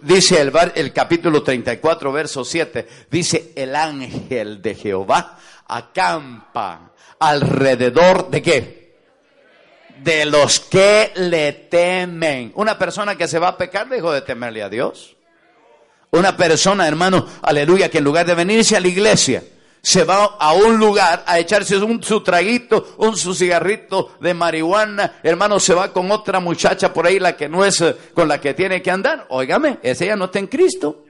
Dice 0.03 0.41
el, 0.41 0.53
el, 0.77 0.93
capítulo 0.93 1.43
34, 1.43 2.13
verso 2.13 2.45
7, 2.45 2.89
dice, 3.11 3.53
el 3.57 3.75
ángel 3.75 4.63
de 4.63 4.75
Jehová 4.77 5.39
acampa 5.67 6.93
alrededor 7.19 8.31
de 8.31 8.43
qué? 8.43 8.95
De 9.99 10.27
los 10.27 10.61
que 10.61 11.13
le 11.17 11.53
temen. 11.53 12.53
Una 12.55 12.79
persona 12.79 13.17
que 13.17 13.27
se 13.27 13.39
va 13.39 13.49
a 13.49 13.59
pecar 13.59 13.89
dejó 13.89 14.13
de 14.13 14.23
temerle 14.23 14.63
a 14.63 14.69
Dios. 14.69 15.17
Una 16.11 16.37
persona, 16.37 16.87
hermano, 16.87 17.27
aleluya, 17.43 17.91
que 17.91 17.99
en 17.99 18.05
lugar 18.05 18.27
de 18.27 18.35
venirse 18.35 18.77
a 18.77 18.81
la 18.81 18.89
iglesia, 18.89 19.43
se 19.85 20.03
va 20.03 20.37
a 20.41 20.55
un 20.55 20.79
lugar 20.79 21.25
a 21.27 21.39
echarse 21.39 21.77
un, 21.77 22.03
su 22.03 22.23
traguito, 22.23 22.95
un 22.97 23.19
su 23.19 23.35
cigarrito 23.35 24.17
de 24.19 24.33
marihuana, 24.33 25.21
hermano, 25.23 25.61
se 25.61 25.75
va 25.75 25.93
con 25.93 26.11
otra 26.11 26.41
muchacha 26.41 26.91
por 26.91 27.07
ahí, 27.07 27.19
la 27.19 27.37
que 27.37 27.51
no 27.51 27.67
es 27.67 27.85
con 28.15 28.27
la 28.27 28.41
que 28.41 28.55
tiene 28.55 28.81
que 28.81 28.91
andar. 28.91 29.27
Óigame, 29.29 29.79
ese 29.83 30.07
ya 30.07 30.17
no 30.17 30.25
está 30.25 30.39
en 30.39 30.47
Cristo. 30.47 31.05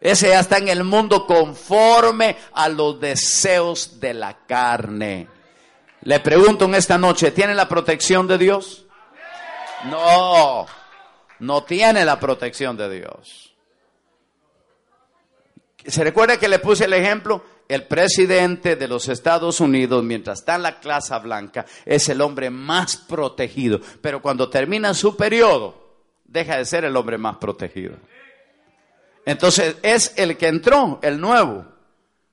Ese 0.00 0.28
ya 0.28 0.38
está 0.38 0.58
en 0.58 0.68
el 0.68 0.84
mundo 0.84 1.26
conforme 1.26 2.36
a 2.52 2.68
los 2.68 3.00
deseos 3.00 3.98
de 3.98 4.14
la 4.14 4.46
carne. 4.46 5.26
Le 6.02 6.20
pregunto 6.20 6.66
en 6.66 6.76
esta 6.76 6.96
noche, 6.96 7.32
¿tiene 7.32 7.56
la 7.56 7.68
protección 7.68 8.28
de 8.28 8.38
Dios? 8.38 8.86
No, 9.86 10.64
no 11.40 11.64
tiene 11.64 12.04
la 12.04 12.20
protección 12.20 12.76
de 12.76 12.88
Dios. 13.00 13.52
¿Se 15.88 16.04
recuerda 16.04 16.38
que 16.38 16.48
le 16.48 16.58
puse 16.58 16.84
el 16.84 16.92
ejemplo? 16.92 17.42
El 17.66 17.84
presidente 17.84 18.76
de 18.76 18.88
los 18.88 19.08
Estados 19.08 19.58
Unidos, 19.60 20.04
mientras 20.04 20.40
está 20.40 20.56
en 20.56 20.62
la 20.62 20.80
clase 20.80 21.18
blanca, 21.18 21.64
es 21.84 22.08
el 22.10 22.20
hombre 22.20 22.50
más 22.50 22.96
protegido. 22.96 23.80
Pero 24.02 24.20
cuando 24.20 24.50
termina 24.50 24.92
su 24.92 25.16
periodo, 25.16 25.88
deja 26.24 26.58
de 26.58 26.66
ser 26.66 26.84
el 26.84 26.96
hombre 26.96 27.16
más 27.16 27.38
protegido. 27.38 27.96
Entonces 29.24 29.76
es 29.82 30.12
el 30.16 30.36
que 30.36 30.48
entró, 30.48 30.98
el 31.02 31.20
nuevo, 31.20 31.66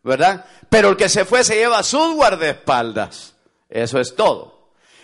¿verdad? 0.04 0.46
Pero 0.70 0.90
el 0.90 0.98
que 0.98 1.10
se 1.10 1.26
fue 1.26 1.44
se 1.44 1.56
lleva 1.56 1.82
sus 1.84 2.14
guardaespaldas. 2.16 3.36
Eso 3.70 4.00
es 4.00 4.16
todo. 4.16 4.55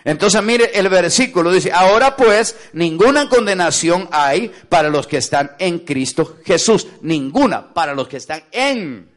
Entonces 0.04 0.42
mire 0.42 0.72
el 0.74 0.90
versículo, 0.90 1.52
dice, 1.52 1.72
ahora 1.72 2.16
pues 2.16 2.56
ninguna 2.74 3.30
condenación 3.30 4.10
hay 4.12 4.52
para 4.70 4.90
los 4.90 5.06
que 5.06 5.18
están 5.18 5.52
en 5.60 5.80
Cristo 5.80 6.38
Jesús, 6.44 6.88
ninguna 7.02 7.74
para 7.74 7.94
los 7.94 8.08
que 8.08 8.18
están 8.18 8.44
en 8.52 9.12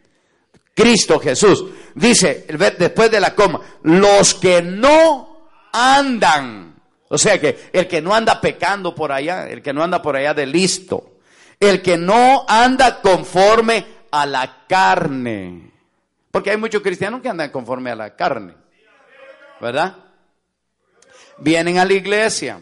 Cristo 0.74 1.18
Jesús. 1.18 1.64
Dice, 1.94 2.46
después 2.78 3.10
de 3.10 3.20
la 3.20 3.34
coma, 3.34 3.60
los 3.82 4.34
que 4.34 4.60
no 4.60 5.48
andan, 5.72 6.74
o 7.08 7.16
sea 7.16 7.40
que 7.40 7.70
el 7.72 7.88
que 7.88 8.02
no 8.02 8.14
anda 8.14 8.40
pecando 8.40 8.94
por 8.94 9.10
allá, 9.10 9.48
el 9.48 9.62
que 9.62 9.72
no 9.72 9.82
anda 9.82 10.02
por 10.02 10.16
allá 10.16 10.34
de 10.34 10.46
listo, 10.46 11.18
el 11.60 11.80
que 11.80 11.96
no 11.96 12.44
anda 12.46 13.00
conforme 13.00 13.86
a 14.10 14.26
la 14.26 14.66
carne, 14.68 15.72
porque 16.30 16.50
hay 16.50 16.56
muchos 16.58 16.82
cristianos 16.82 17.22
que 17.22 17.28
andan 17.30 17.50
conforme 17.50 17.90
a 17.90 17.96
la 17.96 18.14
carne, 18.14 18.54
¿verdad? 19.62 20.03
Vienen 21.38 21.78
a 21.78 21.84
la 21.84 21.92
iglesia, 21.92 22.60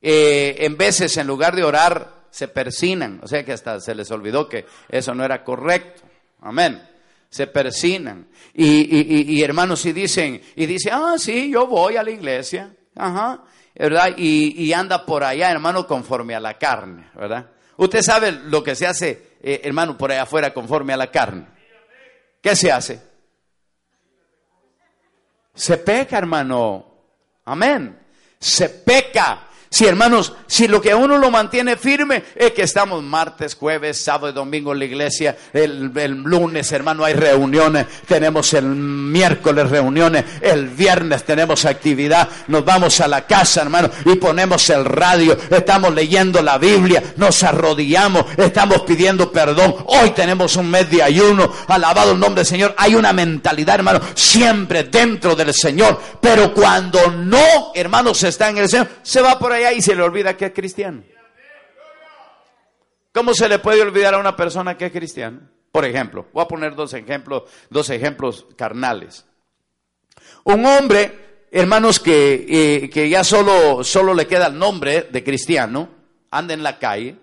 eh, 0.00 0.56
en 0.60 0.76
veces 0.76 1.16
en 1.16 1.26
lugar 1.26 1.56
de 1.56 1.64
orar 1.64 2.24
se 2.30 2.48
persinan, 2.48 3.20
o 3.22 3.28
sea 3.28 3.44
que 3.44 3.52
hasta 3.52 3.80
se 3.80 3.94
les 3.94 4.10
olvidó 4.10 4.48
que 4.48 4.66
eso 4.88 5.14
no 5.14 5.24
era 5.24 5.44
correcto. 5.44 6.02
Amén. 6.40 6.82
se 7.30 7.48
persinan. 7.48 8.28
Y, 8.52 9.42
hermanos, 9.42 9.84
y 9.86 9.92
dicen, 9.92 10.40
y 10.54 10.66
dice, 10.66 10.90
ah, 10.92 11.14
sí, 11.18 11.50
yo 11.50 11.66
voy 11.66 11.96
a 11.96 12.02
la 12.04 12.12
iglesia, 12.12 12.72
ajá, 12.94 13.42
¿verdad? 13.74 14.14
Y, 14.16 14.72
anda 14.72 15.04
por 15.04 15.24
allá, 15.24 15.50
hermano, 15.50 15.86
conforme 15.86 16.34
a 16.36 16.40
la 16.40 16.58
carne, 16.58 17.10
¿verdad? 17.14 17.50
Usted 17.76 18.02
sabe 18.02 18.30
lo 18.30 18.62
que 18.62 18.76
se 18.76 18.86
hace, 18.86 19.36
eh, 19.42 19.62
hermano, 19.64 19.98
por 19.98 20.12
allá 20.12 20.22
afuera 20.22 20.54
conforme 20.54 20.92
a 20.92 20.96
la 20.96 21.10
carne. 21.10 21.46
¿Qué 22.40 22.54
se 22.54 22.70
hace? 22.70 23.00
Se 25.54 25.76
peca, 25.78 26.18
hermano. 26.18 26.86
Amén. 27.44 28.03
Se 28.44 28.68
peca. 28.68 29.38
Si 29.74 29.84
hermanos, 29.86 30.32
si 30.46 30.68
lo 30.68 30.80
que 30.80 30.92
a 30.92 30.96
uno 30.96 31.18
lo 31.18 31.32
mantiene 31.32 31.76
firme 31.76 32.22
es 32.36 32.52
que 32.52 32.62
estamos 32.62 33.02
martes, 33.02 33.56
jueves, 33.56 34.00
sábado 34.00 34.28
y 34.28 34.32
domingo 34.32 34.72
en 34.72 34.78
la 34.78 34.84
iglesia, 34.84 35.36
el, 35.52 35.90
lunes, 36.22 36.70
hermano, 36.70 37.04
hay 37.04 37.14
reuniones, 37.14 37.86
tenemos 38.06 38.54
el 38.54 38.66
miércoles 38.66 39.68
reuniones, 39.68 40.26
el 40.42 40.68
viernes 40.68 41.24
tenemos 41.24 41.64
actividad, 41.64 42.28
nos 42.46 42.64
vamos 42.64 43.00
a 43.00 43.08
la 43.08 43.26
casa, 43.26 43.62
hermano, 43.62 43.90
y 44.04 44.14
ponemos 44.14 44.70
el 44.70 44.84
radio, 44.84 45.36
estamos 45.50 45.92
leyendo 45.92 46.40
la 46.40 46.56
Biblia, 46.56 47.02
nos 47.16 47.42
arrodillamos, 47.42 48.26
estamos 48.36 48.82
pidiendo 48.82 49.32
perdón. 49.32 49.74
Hoy 49.86 50.10
tenemos 50.10 50.54
un 50.54 50.70
mes 50.70 50.88
de 50.88 51.02
ayuno, 51.02 51.52
alabado 51.66 52.12
el 52.12 52.20
nombre 52.20 52.42
del 52.42 52.46
Señor. 52.46 52.76
Hay 52.78 52.94
una 52.94 53.12
mentalidad, 53.12 53.74
hermano, 53.74 54.00
siempre 54.14 54.84
dentro 54.84 55.34
del 55.34 55.52
Señor, 55.52 56.00
pero 56.20 56.54
cuando 56.54 57.10
no, 57.10 57.72
hermanos, 57.74 58.22
está 58.22 58.50
en 58.50 58.58
el 58.58 58.68
Señor, 58.68 58.86
se 59.02 59.20
va 59.20 59.36
por 59.36 59.63
y 59.72 59.82
se 59.82 59.94
le 59.94 60.02
olvida 60.02 60.36
que 60.36 60.46
es 60.46 60.52
cristiano. 60.52 61.02
¿Cómo 63.12 63.32
se 63.32 63.48
le 63.48 63.60
puede 63.60 63.82
olvidar 63.82 64.14
a 64.14 64.18
una 64.18 64.34
persona 64.34 64.76
que 64.76 64.86
es 64.86 64.92
cristiano? 64.92 65.40
Por 65.70 65.84
ejemplo, 65.84 66.26
voy 66.32 66.42
a 66.42 66.48
poner 66.48 66.74
dos 66.74 66.94
ejemplos, 66.94 67.44
dos 67.70 67.90
ejemplos 67.90 68.46
carnales. 68.56 69.24
Un 70.44 70.64
hombre, 70.66 71.46
hermanos, 71.50 72.00
que, 72.00 72.46
eh, 72.48 72.90
que 72.90 73.08
ya 73.08 73.24
solo, 73.24 73.82
solo 73.84 74.14
le 74.14 74.26
queda 74.26 74.48
el 74.48 74.58
nombre 74.58 75.02
de 75.10 75.24
cristiano, 75.24 75.88
anda 76.30 76.54
en 76.54 76.62
la 76.62 76.78
calle 76.78 77.16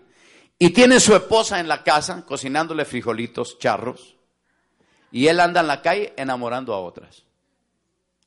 y 0.57 0.69
tiene 0.69 0.99
su 0.99 1.15
esposa 1.15 1.59
en 1.59 1.67
la 1.67 1.83
casa 1.83 2.25
cocinándole 2.25 2.85
frijolitos, 2.85 3.59
charros, 3.59 4.15
y 5.11 5.27
él 5.27 5.39
anda 5.39 5.61
en 5.61 5.67
la 5.67 5.81
calle 5.81 6.13
enamorando 6.15 6.73
a 6.73 6.79
otras. 6.79 7.23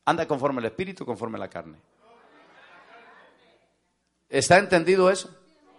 Anda 0.04 0.26
conforme 0.26 0.60
al 0.60 0.66
espíritu, 0.66 1.06
conforme 1.06 1.38
la 1.38 1.48
carne. 1.48 1.78
¿Está 4.34 4.58
entendido 4.58 5.10
eso? 5.12 5.30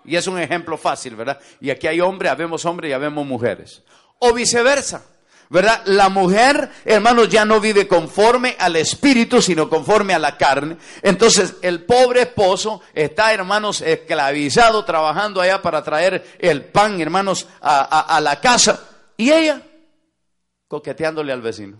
Y 0.05 0.15
es 0.15 0.27
un 0.27 0.39
ejemplo 0.39 0.77
fácil, 0.77 1.17
¿verdad? 1.17 1.41
Y 1.59 1.71
aquí 1.71 1.87
hay 1.87 1.99
hombres, 1.99 2.31
habemos 2.31 2.63
hombres 2.63 2.89
y 2.89 2.93
habemos 2.93 3.25
mujeres. 3.25 3.83
O 4.19 4.31
viceversa, 4.31 5.03
¿verdad? 5.49 5.81
La 5.83 6.07
mujer, 6.07 6.69
hermanos, 6.85 7.27
ya 7.27 7.43
no 7.43 7.59
vive 7.59 7.85
conforme 7.85 8.55
al 8.57 8.77
espíritu, 8.77 9.41
sino 9.41 9.69
conforme 9.69 10.13
a 10.13 10.19
la 10.19 10.37
carne. 10.37 10.77
Entonces, 11.01 11.55
el 11.63 11.83
pobre 11.83 12.21
esposo 12.21 12.81
está, 12.93 13.33
hermanos, 13.33 13.81
esclavizado, 13.81 14.85
trabajando 14.85 15.41
allá 15.41 15.61
para 15.61 15.83
traer 15.83 16.25
el 16.39 16.63
pan, 16.63 17.01
hermanos, 17.01 17.49
a, 17.59 18.15
a 18.15 18.21
la 18.21 18.39
casa. 18.39 18.87
Y 19.17 19.33
ella, 19.33 19.61
coqueteándole 20.69 21.33
al 21.33 21.41
vecino. 21.41 21.77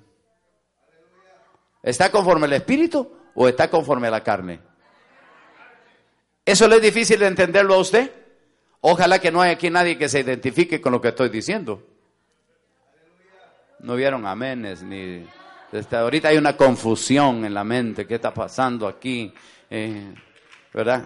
¿Está 1.81 2.11
conforme 2.11 2.47
al 2.47 2.53
espíritu 2.53 3.09
o 3.33 3.47
está 3.47 3.69
conforme 3.69 4.07
a 4.07 4.11
la 4.11 4.21
carne? 4.21 4.74
¿Eso 6.45 6.67
le 6.67 6.75
es 6.75 6.81
difícil 6.81 7.19
de 7.19 7.27
entenderlo 7.27 7.73
a 7.73 7.79
usted? 7.79 8.11
Ojalá 8.81 9.19
que 9.19 9.31
no 9.31 9.41
haya 9.41 9.53
aquí 9.53 9.69
nadie 9.71 9.97
que 9.97 10.07
se 10.07 10.19
identifique 10.19 10.79
con 10.79 10.91
lo 10.91 11.01
que 11.01 11.07
estoy 11.07 11.29
diciendo. 11.29 11.81
No 13.79 13.95
vieron 13.95 14.25
amenes 14.27 14.83
ni... 14.83 15.25
Desde 15.71 15.97
ahorita 15.97 16.29
hay 16.29 16.37
una 16.37 16.55
confusión 16.55 17.43
en 17.43 17.53
la 17.53 17.63
mente. 17.63 18.05
¿Qué 18.05 18.15
está 18.15 18.33
pasando 18.33 18.87
aquí? 18.87 19.33
Eh, 19.69 20.13
¿Verdad? 20.71 21.03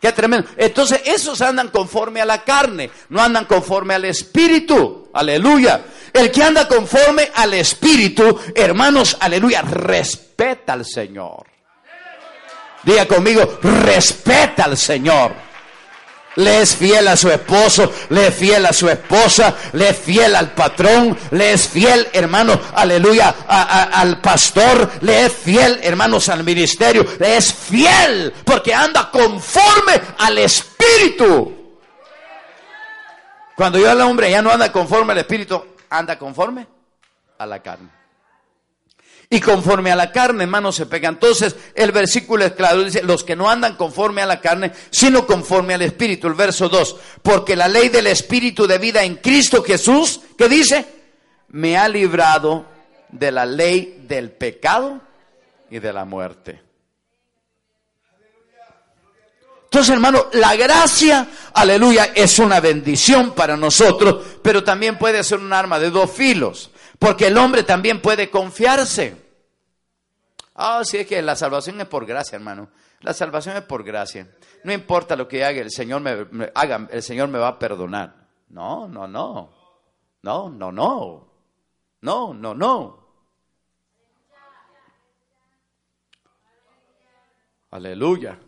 Qué 0.00 0.12
tremendo. 0.12 0.48
Entonces, 0.56 1.02
esos 1.04 1.42
andan 1.42 1.68
conforme 1.68 2.20
a 2.20 2.24
la 2.24 2.42
carne, 2.42 2.90
no 3.10 3.20
andan 3.20 3.44
conforme 3.44 3.94
al 3.94 4.06
espíritu. 4.06 5.10
Aleluya. 5.12 5.84
El 6.12 6.30
que 6.30 6.42
anda 6.42 6.66
conforme 6.66 7.30
al 7.34 7.52
espíritu, 7.54 8.38
hermanos, 8.54 9.16
aleluya, 9.20 9.62
respeta 9.62 10.72
al 10.72 10.86
Señor. 10.86 11.44
Diga 12.82 13.06
conmigo, 13.06 13.58
respeta 13.62 14.64
al 14.64 14.76
Señor. 14.76 15.32
Le 16.36 16.62
es 16.62 16.76
fiel 16.76 17.08
a 17.08 17.16
su 17.16 17.28
esposo, 17.28 17.92
le 18.10 18.28
es 18.28 18.34
fiel 18.34 18.64
a 18.64 18.72
su 18.72 18.88
esposa, 18.88 19.54
le 19.72 19.88
es 19.88 19.98
fiel 19.98 20.36
al 20.36 20.52
patrón, 20.52 21.18
le 21.32 21.52
es 21.52 21.68
fiel, 21.68 22.08
hermano, 22.12 22.58
aleluya, 22.72 23.34
al 23.48 24.20
pastor, 24.20 24.90
le 25.00 25.26
es 25.26 25.32
fiel, 25.32 25.80
hermanos, 25.82 26.28
al 26.28 26.44
ministerio, 26.44 27.04
le 27.18 27.36
es 27.36 27.52
fiel 27.52 28.32
porque 28.44 28.72
anda 28.72 29.10
conforme 29.10 30.00
al 30.18 30.38
Espíritu. 30.38 31.56
Cuando 33.56 33.78
yo 33.78 33.90
al 33.90 34.00
hombre 34.00 34.30
ya 34.30 34.40
no 34.40 34.52
anda 34.52 34.70
conforme 34.70 35.12
al 35.12 35.18
Espíritu, 35.18 35.62
anda 35.90 36.16
conforme 36.16 36.66
a 37.38 37.44
la 37.44 37.60
carne 37.60 37.99
y 39.32 39.38
conforme 39.40 39.92
a 39.92 39.96
la 39.96 40.10
carne, 40.10 40.42
hermano, 40.42 40.72
se 40.72 40.86
pega. 40.86 41.08
Entonces, 41.08 41.54
el 41.76 41.92
versículo 41.92 42.44
es 42.44 42.52
claro, 42.52 42.82
dice, 42.82 43.04
los 43.04 43.22
que 43.22 43.36
no 43.36 43.48
andan 43.48 43.76
conforme 43.76 44.22
a 44.22 44.26
la 44.26 44.40
carne, 44.40 44.72
sino 44.90 45.24
conforme 45.24 45.72
al 45.72 45.82
Espíritu. 45.82 46.26
El 46.26 46.34
verso 46.34 46.68
2, 46.68 46.96
porque 47.22 47.54
la 47.54 47.68
ley 47.68 47.90
del 47.90 48.08
Espíritu 48.08 48.66
de 48.66 48.78
vida 48.78 49.04
en 49.04 49.16
Cristo 49.16 49.62
Jesús, 49.62 50.20
¿qué 50.36 50.48
dice? 50.48 50.84
Me 51.50 51.78
ha 51.78 51.88
librado 51.88 52.66
de 53.08 53.30
la 53.30 53.46
ley 53.46 54.04
del 54.08 54.32
pecado 54.32 55.00
y 55.70 55.78
de 55.78 55.92
la 55.92 56.04
muerte. 56.04 56.60
Entonces, 59.62 59.94
hermano, 59.94 60.26
la 60.32 60.56
gracia, 60.56 61.28
aleluya, 61.54 62.10
es 62.16 62.40
una 62.40 62.58
bendición 62.58 63.30
para 63.36 63.56
nosotros, 63.56 64.24
pero 64.42 64.64
también 64.64 64.98
puede 64.98 65.22
ser 65.22 65.38
un 65.38 65.52
arma 65.52 65.78
de 65.78 65.90
dos 65.90 66.10
filos. 66.10 66.72
Porque 67.00 67.28
el 67.28 67.38
hombre 67.38 67.62
también 67.62 68.02
puede 68.02 68.28
confiarse. 68.28 69.16
Ah, 70.54 70.82
sí, 70.84 70.98
es 70.98 71.06
que 71.06 71.22
la 71.22 71.34
salvación 71.34 71.80
es 71.80 71.88
por 71.88 72.04
gracia, 72.04 72.36
hermano. 72.36 72.68
La 73.00 73.14
salvación 73.14 73.56
es 73.56 73.62
por 73.62 73.82
gracia. 73.82 74.28
No 74.64 74.72
importa 74.72 75.16
lo 75.16 75.26
que 75.26 75.42
haga, 75.42 75.62
el 75.62 75.70
Señor 75.70 76.02
me, 76.02 76.52
haga, 76.54 76.86
el 76.90 77.02
Señor 77.02 77.28
me 77.28 77.38
va 77.38 77.48
a 77.48 77.58
perdonar. 77.58 78.28
No, 78.50 78.86
no, 78.86 79.08
no. 79.08 79.50
No, 80.20 80.50
no, 80.50 80.70
no. 80.70 81.32
No, 82.02 82.34
no, 82.34 82.54
no. 82.54 83.00
Aleluya. 87.70 88.38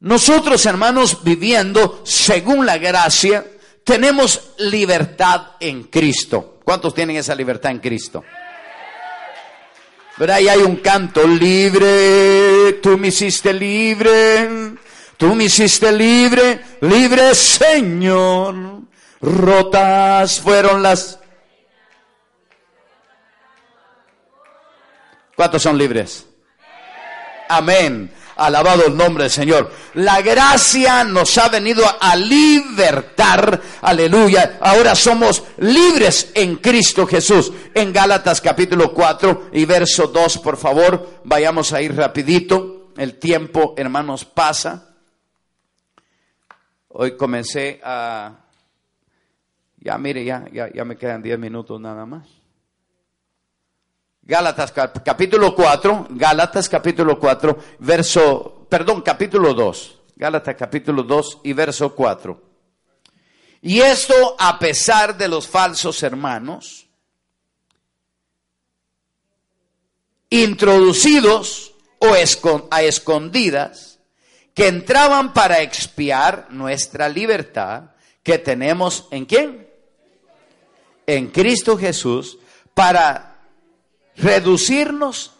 Nosotros, 0.00 0.66
hermanos, 0.66 1.24
viviendo 1.24 2.02
según 2.04 2.66
la 2.66 2.76
gracia, 2.76 3.46
tenemos 3.88 4.52
libertad 4.58 5.52
en 5.58 5.84
Cristo. 5.84 6.58
¿Cuántos 6.62 6.92
tienen 6.92 7.16
esa 7.16 7.34
libertad 7.34 7.70
en 7.70 7.78
Cristo? 7.78 8.22
Pero 10.18 10.34
ahí 10.34 10.46
hay 10.46 10.58
un 10.58 10.76
canto, 10.76 11.26
libre, 11.26 12.74
tú 12.82 12.98
me 12.98 13.08
hiciste 13.08 13.50
libre, 13.54 14.74
tú 15.16 15.34
me 15.34 15.44
hiciste 15.44 15.90
libre, 15.90 16.60
libre 16.82 17.34
Señor. 17.34 18.82
Rotas 19.22 20.38
fueron 20.38 20.82
las... 20.82 21.18
¿Cuántos 25.34 25.62
son 25.62 25.78
libres? 25.78 26.26
Amén. 27.48 28.12
Alabado 28.38 28.86
el 28.86 28.96
nombre 28.96 29.24
del 29.24 29.32
Señor. 29.32 29.70
La 29.94 30.22
gracia 30.22 31.02
nos 31.02 31.36
ha 31.38 31.48
venido 31.48 31.84
a 32.00 32.14
libertar. 32.14 33.60
Aleluya. 33.82 34.58
Ahora 34.60 34.94
somos 34.94 35.42
libres 35.58 36.30
en 36.34 36.56
Cristo 36.56 37.04
Jesús. 37.06 37.52
En 37.74 37.92
Gálatas 37.92 38.40
capítulo 38.40 38.94
4 38.94 39.50
y 39.52 39.64
verso 39.64 40.06
2, 40.06 40.38
por 40.38 40.56
favor, 40.56 41.20
vayamos 41.24 41.72
a 41.72 41.82
ir 41.82 41.96
rapidito. 41.96 42.92
El 42.96 43.18
tiempo, 43.18 43.74
hermanos, 43.76 44.24
pasa. 44.24 44.94
Hoy 46.88 47.16
comencé 47.16 47.80
a... 47.82 48.36
Ya, 49.80 49.98
mire, 49.98 50.24
ya, 50.24 50.44
ya, 50.52 50.72
ya 50.72 50.84
me 50.84 50.96
quedan 50.96 51.22
10 51.22 51.38
minutos 51.38 51.80
nada 51.80 52.06
más. 52.06 52.37
Gálatas 54.28 54.72
capítulo 55.04 55.54
4, 55.54 56.08
Gálatas 56.10 56.68
capítulo 56.68 57.18
4, 57.18 57.58
verso, 57.80 58.66
perdón, 58.68 59.00
capítulo 59.00 59.54
2. 59.54 60.00
Gálatas 60.16 60.54
capítulo 60.54 61.02
2 61.02 61.38
y 61.44 61.52
verso 61.54 61.94
4. 61.94 62.42
Y 63.62 63.80
esto 63.80 64.36
a 64.38 64.58
pesar 64.58 65.16
de 65.16 65.26
los 65.26 65.48
falsos 65.48 66.02
hermanos, 66.02 66.86
introducidos 70.30 71.72
o 71.98 72.12
a 72.70 72.82
escondidas, 72.82 73.98
que 74.54 74.68
entraban 74.68 75.32
para 75.32 75.62
expiar 75.62 76.48
nuestra 76.50 77.08
libertad 77.08 77.92
que 78.22 78.38
tenemos 78.38 79.08
en 79.10 79.24
quién? 79.24 79.68
en 81.08 81.28
Cristo 81.28 81.78
Jesús 81.78 82.38
para 82.74 83.27
reducirnos 84.18 85.32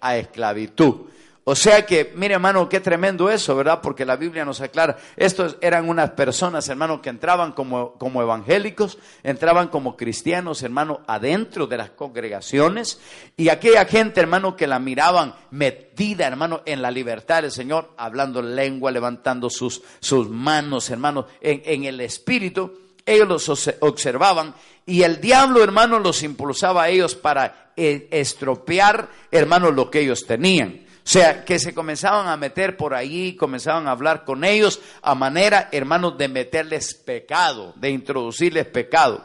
a 0.00 0.16
esclavitud. 0.16 1.06
O 1.48 1.54
sea 1.54 1.86
que, 1.86 2.12
mire 2.16 2.34
hermano, 2.34 2.68
qué 2.68 2.80
tremendo 2.80 3.30
eso, 3.30 3.54
¿verdad? 3.54 3.80
Porque 3.80 4.04
la 4.04 4.16
Biblia 4.16 4.44
nos 4.44 4.60
aclara, 4.60 4.96
estos 5.16 5.56
eran 5.60 5.88
unas 5.88 6.10
personas, 6.10 6.68
hermano, 6.68 7.00
que 7.00 7.08
entraban 7.08 7.52
como, 7.52 7.92
como 7.92 8.20
evangélicos, 8.20 8.98
entraban 9.22 9.68
como 9.68 9.96
cristianos, 9.96 10.64
hermano, 10.64 11.02
adentro 11.06 11.68
de 11.68 11.76
las 11.76 11.90
congregaciones, 11.90 13.00
y 13.36 13.48
aquella 13.48 13.84
gente, 13.84 14.18
hermano, 14.18 14.56
que 14.56 14.66
la 14.66 14.80
miraban 14.80 15.36
metida, 15.52 16.26
hermano, 16.26 16.62
en 16.66 16.82
la 16.82 16.90
libertad 16.90 17.42
del 17.42 17.52
Señor, 17.52 17.92
hablando 17.96 18.42
lengua, 18.42 18.90
levantando 18.90 19.48
sus, 19.48 19.82
sus 20.00 20.28
manos, 20.28 20.90
hermano, 20.90 21.28
en, 21.40 21.62
en 21.64 21.84
el 21.84 22.00
espíritu, 22.00 22.85
ellos 23.06 23.28
los 23.28 23.70
observaban 23.80 24.54
y 24.84 25.02
el 25.02 25.20
diablo, 25.20 25.62
hermano, 25.62 25.98
los 26.00 26.22
impulsaba 26.22 26.84
a 26.84 26.88
ellos 26.88 27.14
para 27.14 27.72
eh, 27.76 28.08
estropear, 28.10 29.08
hermano, 29.30 29.70
lo 29.70 29.90
que 29.90 30.00
ellos 30.00 30.26
tenían. 30.26 30.86
O 31.06 31.08
sea, 31.08 31.44
que 31.44 31.60
se 31.60 31.72
comenzaban 31.72 32.26
a 32.26 32.36
meter 32.36 32.76
por 32.76 32.92
allí, 32.92 33.36
comenzaban 33.36 33.86
a 33.86 33.92
hablar 33.92 34.24
con 34.24 34.42
ellos 34.42 34.80
a 35.02 35.14
manera, 35.14 35.68
hermanos, 35.70 36.18
de 36.18 36.26
meterles 36.26 36.94
pecado, 36.94 37.72
de 37.76 37.90
introducirles 37.90 38.66
pecado. 38.66 39.24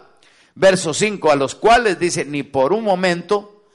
Verso 0.54 0.94
5, 0.94 1.32
a 1.32 1.36
los 1.36 1.56
cuales 1.56 1.98
dice, 1.98 2.24
ni 2.24 2.44
por 2.44 2.72
un 2.72 2.84
momento, 2.84 3.66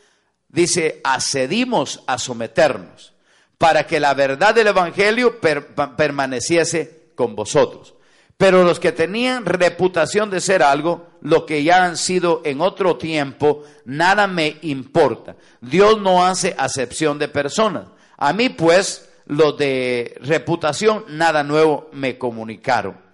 dice, 0.48 1.00
accedimos 1.02 2.04
a 2.06 2.18
someternos, 2.18 3.12
para 3.58 3.88
que 3.88 3.98
la 3.98 4.14
verdad 4.14 4.54
del 4.54 4.68
Evangelio 4.68 5.40
permaneciese 5.40 7.10
con 7.16 7.34
vosotros. 7.34 7.95
Pero 8.36 8.64
los 8.64 8.78
que 8.78 8.92
tenían 8.92 9.46
reputación 9.46 10.28
de 10.28 10.40
ser 10.40 10.62
algo, 10.62 11.06
lo 11.22 11.46
que 11.46 11.62
ya 11.62 11.84
han 11.84 11.96
sido 11.96 12.42
en 12.44 12.60
otro 12.60 12.96
tiempo, 12.96 13.62
nada 13.86 14.26
me 14.26 14.58
importa. 14.62 15.36
Dios 15.60 16.00
no 16.00 16.24
hace 16.24 16.54
acepción 16.58 17.18
de 17.18 17.28
personas. 17.28 17.88
A 18.18 18.32
mí 18.34 18.50
pues, 18.50 19.08
los 19.26 19.56
de 19.56 20.18
reputación, 20.20 21.04
nada 21.08 21.42
nuevo 21.42 21.88
me 21.92 22.18
comunicaron. 22.18 23.06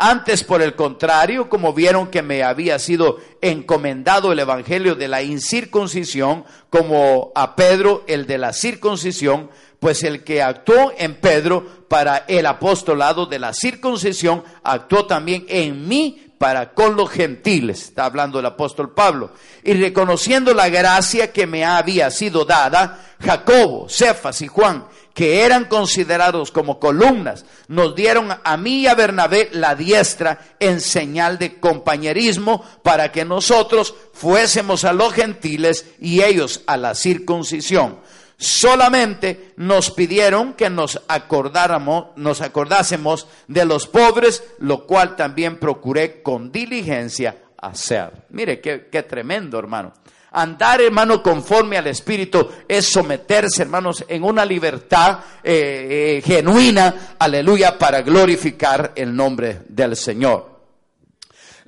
Antes, 0.00 0.44
por 0.44 0.62
el 0.62 0.76
contrario, 0.76 1.48
como 1.48 1.72
vieron 1.72 2.06
que 2.06 2.22
me 2.22 2.44
había 2.44 2.78
sido 2.78 3.18
encomendado 3.40 4.30
el 4.30 4.38
evangelio 4.38 4.94
de 4.94 5.08
la 5.08 5.22
incircuncisión, 5.22 6.44
como 6.70 7.32
a 7.34 7.56
Pedro 7.56 8.04
el 8.06 8.26
de 8.26 8.38
la 8.38 8.52
circuncisión, 8.52 9.50
pues 9.80 10.02
el 10.02 10.24
que 10.24 10.42
actuó 10.42 10.92
en 10.96 11.14
Pedro 11.16 11.86
para 11.88 12.24
el 12.28 12.46
apostolado 12.46 13.26
de 13.26 13.38
la 13.38 13.52
circuncisión, 13.52 14.42
actuó 14.62 15.06
también 15.06 15.46
en 15.48 15.86
mí 15.86 16.24
para 16.38 16.72
con 16.72 16.96
los 16.96 17.10
gentiles, 17.10 17.82
está 17.82 18.04
hablando 18.04 18.38
el 18.38 18.46
apóstol 18.46 18.94
Pablo, 18.94 19.32
y 19.64 19.74
reconociendo 19.74 20.54
la 20.54 20.68
gracia 20.68 21.32
que 21.32 21.46
me 21.46 21.64
había 21.64 22.10
sido 22.10 22.44
dada, 22.44 23.06
Jacobo, 23.20 23.88
Cefas 23.88 24.40
y 24.42 24.46
Juan, 24.46 24.84
que 25.12 25.44
eran 25.44 25.64
considerados 25.64 26.52
como 26.52 26.78
columnas, 26.78 27.44
nos 27.66 27.96
dieron 27.96 28.28
a 28.44 28.56
mí 28.56 28.82
y 28.82 28.86
a 28.86 28.94
Bernabé 28.94 29.48
la 29.52 29.74
diestra 29.74 30.38
en 30.60 30.80
señal 30.80 31.38
de 31.38 31.58
compañerismo 31.58 32.64
para 32.84 33.10
que 33.10 33.24
nosotros 33.24 33.94
fuésemos 34.12 34.84
a 34.84 34.92
los 34.92 35.12
gentiles 35.12 35.86
y 36.00 36.22
ellos 36.22 36.62
a 36.68 36.76
la 36.76 36.94
circuncisión 36.94 37.98
solamente 38.38 39.52
nos 39.56 39.90
pidieron 39.90 40.54
que 40.54 40.70
nos 40.70 41.02
acordáramos, 41.08 42.06
nos 42.16 42.40
acordásemos 42.40 43.26
de 43.48 43.64
los 43.64 43.86
pobres, 43.86 44.44
lo 44.60 44.86
cual 44.86 45.16
también 45.16 45.58
procuré 45.58 46.22
con 46.22 46.52
diligencia 46.52 47.36
hacer. 47.60 48.12
Mire, 48.30 48.60
qué, 48.60 49.02
tremendo, 49.02 49.58
hermano. 49.58 49.92
Andar, 50.30 50.80
hermano, 50.80 51.22
conforme 51.22 51.78
al 51.78 51.88
Espíritu 51.88 52.48
es 52.68 52.86
someterse, 52.86 53.62
hermanos, 53.62 54.04
en 54.06 54.22
una 54.22 54.44
libertad 54.44 55.18
eh, 55.42 56.18
eh, 56.18 56.22
genuina, 56.24 57.14
aleluya, 57.18 57.76
para 57.76 58.02
glorificar 58.02 58.92
el 58.94 59.16
nombre 59.16 59.62
del 59.68 59.96
Señor. 59.96 60.47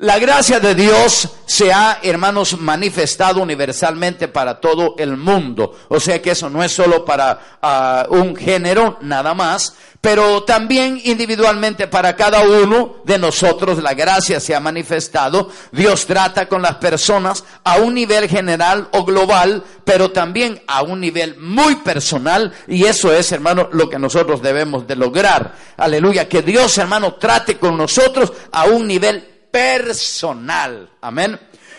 La 0.00 0.18
gracia 0.18 0.60
de 0.60 0.74
Dios 0.74 1.28
se 1.44 1.74
ha, 1.74 1.98
hermanos, 2.02 2.58
manifestado 2.58 3.42
universalmente 3.42 4.28
para 4.28 4.58
todo 4.58 4.94
el 4.96 5.18
mundo. 5.18 5.76
O 5.88 6.00
sea 6.00 6.22
que 6.22 6.30
eso 6.30 6.48
no 6.48 6.64
es 6.64 6.72
solo 6.72 7.04
para 7.04 7.58
ah, 7.60 8.06
un 8.08 8.34
género 8.34 8.96
nada 9.02 9.34
más, 9.34 9.74
pero 10.00 10.42
también 10.44 10.98
individualmente 11.04 11.86
para 11.86 12.16
cada 12.16 12.40
uno 12.40 13.02
de 13.04 13.18
nosotros 13.18 13.82
la 13.82 13.92
gracia 13.92 14.40
se 14.40 14.54
ha 14.54 14.60
manifestado. 14.60 15.50
Dios 15.70 16.06
trata 16.06 16.48
con 16.48 16.62
las 16.62 16.76
personas 16.76 17.44
a 17.62 17.76
un 17.76 17.92
nivel 17.92 18.26
general 18.26 18.88
o 18.92 19.04
global, 19.04 19.62
pero 19.84 20.12
también 20.12 20.62
a 20.66 20.80
un 20.80 20.98
nivel 20.98 21.36
muy 21.38 21.76
personal. 21.76 22.54
Y 22.66 22.86
eso 22.86 23.12
es, 23.12 23.32
hermano, 23.32 23.68
lo 23.72 23.90
que 23.90 23.98
nosotros 23.98 24.40
debemos 24.40 24.86
de 24.86 24.96
lograr. 24.96 25.54
Aleluya, 25.76 26.26
que 26.26 26.40
Dios, 26.40 26.78
hermano, 26.78 27.16
trate 27.16 27.58
con 27.58 27.76
nosotros 27.76 28.32
a 28.50 28.64
un 28.64 28.86
nivel 28.86 29.29
personal. 29.50 30.90
Amén. 31.00 31.38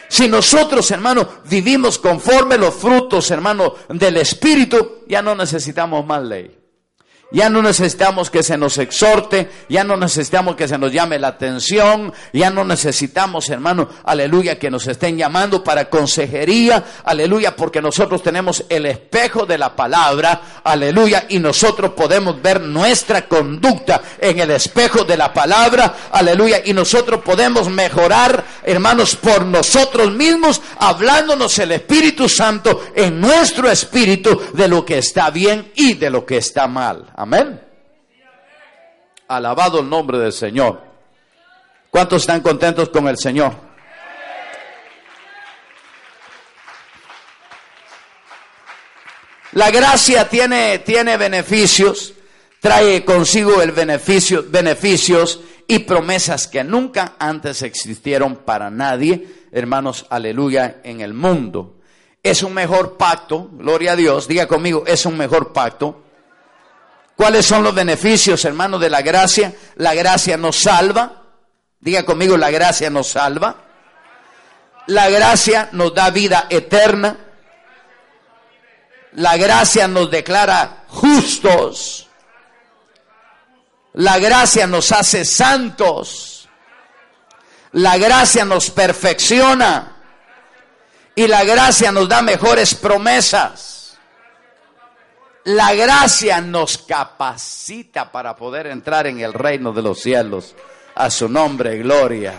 Si 0.10 0.28
nosotros, 0.28 0.92
hermano, 0.92 1.28
vivimos 1.46 1.98
conforme 1.98 2.58
los 2.58 2.76
frutos, 2.76 3.32
hermano, 3.32 3.76
del 3.90 4.18
Espíritu, 4.18 5.04
ya 5.08 5.22
no 5.22 5.36
necesitamos 5.36 6.06
más 6.06 6.22
ley. 6.24 6.61
Ya 7.34 7.50
no 7.50 7.62
necesitamos 7.62 8.30
que 8.30 8.44
se 8.44 8.58
nos 8.58 8.78
exhorte, 8.78 9.50
ya 9.70 9.86
no 9.86 9.96
necesitamos 9.96 10.58
que 10.58 10.68
se 10.68 10.78
nos 10.78 10.92
llame 10.92 11.18
la 11.18 11.30
atención, 11.30 12.12
ya 12.34 12.50
no 12.50 12.66
necesitamos, 12.66 13.50
hermano, 13.50 13.88
aleluya, 14.04 14.60
que 14.60 14.70
nos 14.70 14.86
estén 14.88 15.18
llamando 15.18 15.64
para 15.64 15.90
consejería, 15.90 16.84
aleluya, 17.06 17.56
porque 17.56 17.82
nosotros 17.82 18.22
tenemos 18.22 18.66
el 18.68 18.86
espejo 18.86 19.46
de 19.46 19.58
la 19.58 19.74
palabra, 19.78 20.62
aleluya, 20.62 21.26
y 21.30 21.40
nosotros 21.40 21.92
podemos 21.92 22.42
ver 22.42 22.60
nuestra 22.60 23.26
conducta 23.30 24.02
en 24.20 24.40
el 24.40 24.52
espejo 24.52 25.06
de 25.06 25.16
la 25.16 25.34
palabra, 25.34 26.10
aleluya, 26.12 26.62
y 26.66 26.74
nosotros 26.74 27.22
podemos 27.24 27.70
mejorar, 27.70 28.44
hermanos, 28.64 29.16
por 29.16 29.46
nosotros 29.46 30.12
mismos, 30.12 30.62
hablándonos 30.80 31.58
el 31.60 31.72
Espíritu 31.72 32.28
Santo 32.28 32.88
en 32.94 33.22
nuestro 33.22 33.72
espíritu 33.72 34.38
de 34.54 34.68
lo 34.68 34.84
que 34.84 34.98
está 34.98 35.30
bien 35.30 35.72
y 35.76 35.94
de 35.94 36.10
lo 36.10 36.26
que 36.26 36.36
está 36.36 36.68
mal. 36.68 37.06
Amén. 37.22 37.62
Alabado 39.28 39.82
el 39.82 39.88
nombre 39.88 40.18
del 40.18 40.34
Señor. 40.34 40.82
¿Cuántos 41.92 42.24
están 42.24 42.42
contentos 42.42 42.90
con 42.90 43.08
el 43.08 43.16
Señor? 43.16 43.54
La 49.52 49.70
gracia 49.70 50.28
tiene, 50.30 50.80
tiene 50.80 51.16
beneficios, 51.18 52.16
trae 52.60 53.06
consigo 53.06 53.62
el 53.62 53.72
beneficio, 53.72 54.44
beneficios 54.48 55.42
y 55.68 55.78
promesas 55.78 56.48
que 56.48 56.64
nunca 56.64 57.18
antes 57.20 57.62
existieron 57.62 58.38
para 58.38 58.72
nadie, 58.72 59.46
hermanos, 59.52 60.08
aleluya, 60.10 60.78
en 60.84 61.02
el 61.02 61.14
mundo. 61.14 61.76
Es 62.24 62.42
un 62.42 62.56
mejor 62.56 62.98
pacto, 62.98 63.48
gloria 63.52 63.92
a 63.92 63.96
Dios, 63.96 64.28
diga 64.28 64.48
conmigo, 64.48 64.86
es 64.88 65.06
un 65.06 65.20
mejor 65.20 65.54
pacto 65.54 66.02
¿Cuáles 67.16 67.46
son 67.46 67.64
los 67.64 67.76
beneficios, 67.76 68.44
hermano, 68.46 68.80
de 68.80 68.90
la 68.90 69.02
gracia? 69.02 69.54
La 69.76 69.94
gracia 69.94 70.38
nos 70.38 70.58
salva. 70.58 71.24
Diga 71.80 72.04
conmigo, 72.04 72.38
la 72.38 72.52
gracia 72.52 72.90
nos 72.90 73.08
salva. 73.08 73.56
La 74.88 75.10
gracia 75.10 75.70
nos 75.72 75.94
da 75.94 76.10
vida 76.10 76.48
eterna. 76.50 77.18
La 79.14 79.38
gracia 79.38 79.88
nos 79.88 80.10
declara 80.10 80.86
justos. 80.88 82.08
La 83.94 84.20
gracia 84.20 84.68
nos 84.68 84.92
hace 84.92 85.26
santos. 85.26 86.50
La 87.74 87.98
gracia 87.98 88.46
nos 88.46 88.70
perfecciona. 88.70 89.98
Y 91.16 91.28
la 91.28 91.44
gracia 91.44 91.92
nos 91.92 92.08
da 92.08 92.22
mejores 92.22 92.74
promesas. 92.74 93.71
La 95.46 95.74
gracia 95.74 96.40
nos 96.40 96.78
capacita 96.78 98.12
para 98.12 98.36
poder 98.36 98.68
entrar 98.68 99.08
en 99.08 99.20
el 99.22 99.34
reino 99.34 99.74
de 99.74 99.82
los 99.82 100.00
cielos. 100.00 100.56
A 100.94 101.10
su 101.10 101.28
nombre, 101.28 101.78
gloria. 101.78 102.34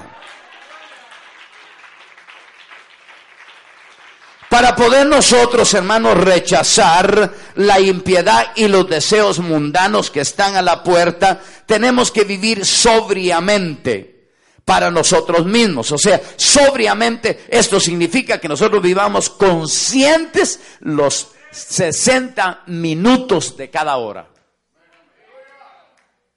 Para 4.48 4.76
poder 4.76 5.06
nosotros, 5.06 5.72
hermanos, 5.72 6.16
rechazar 6.18 7.32
la 7.54 7.80
impiedad 7.80 8.52
y 8.54 8.68
los 8.68 8.88
deseos 8.88 9.38
mundanos 9.38 10.10
que 10.10 10.20
están 10.20 10.54
a 10.56 10.62
la 10.62 10.84
puerta, 10.84 11.40
tenemos 11.66 12.12
que 12.12 12.24
vivir 12.24 12.66
sobriamente 12.66 14.28
para 14.64 14.90
nosotros 14.90 15.46
mismos. 15.46 15.90
O 15.90 15.98
sea, 15.98 16.20
sobriamente 16.36 17.46
esto 17.48 17.80
significa 17.80 18.38
que 18.38 18.48
nosotros 18.48 18.82
vivamos 18.82 19.30
conscientes 19.30 20.60
los 20.80 21.28
60 21.52 22.64
minutos 22.66 23.56
de 23.56 23.70
cada 23.70 23.96
hora. 23.96 24.28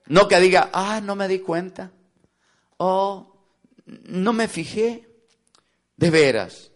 No 0.07 0.27
que 0.27 0.39
diga, 0.39 0.69
ah, 0.73 1.01
no 1.01 1.15
me 1.15 1.27
di 1.27 1.39
cuenta. 1.39 1.91
O 2.77 3.35
no 3.85 4.33
me 4.33 4.47
fijé. 4.47 5.09
De 5.97 6.09
veras. 6.09 6.71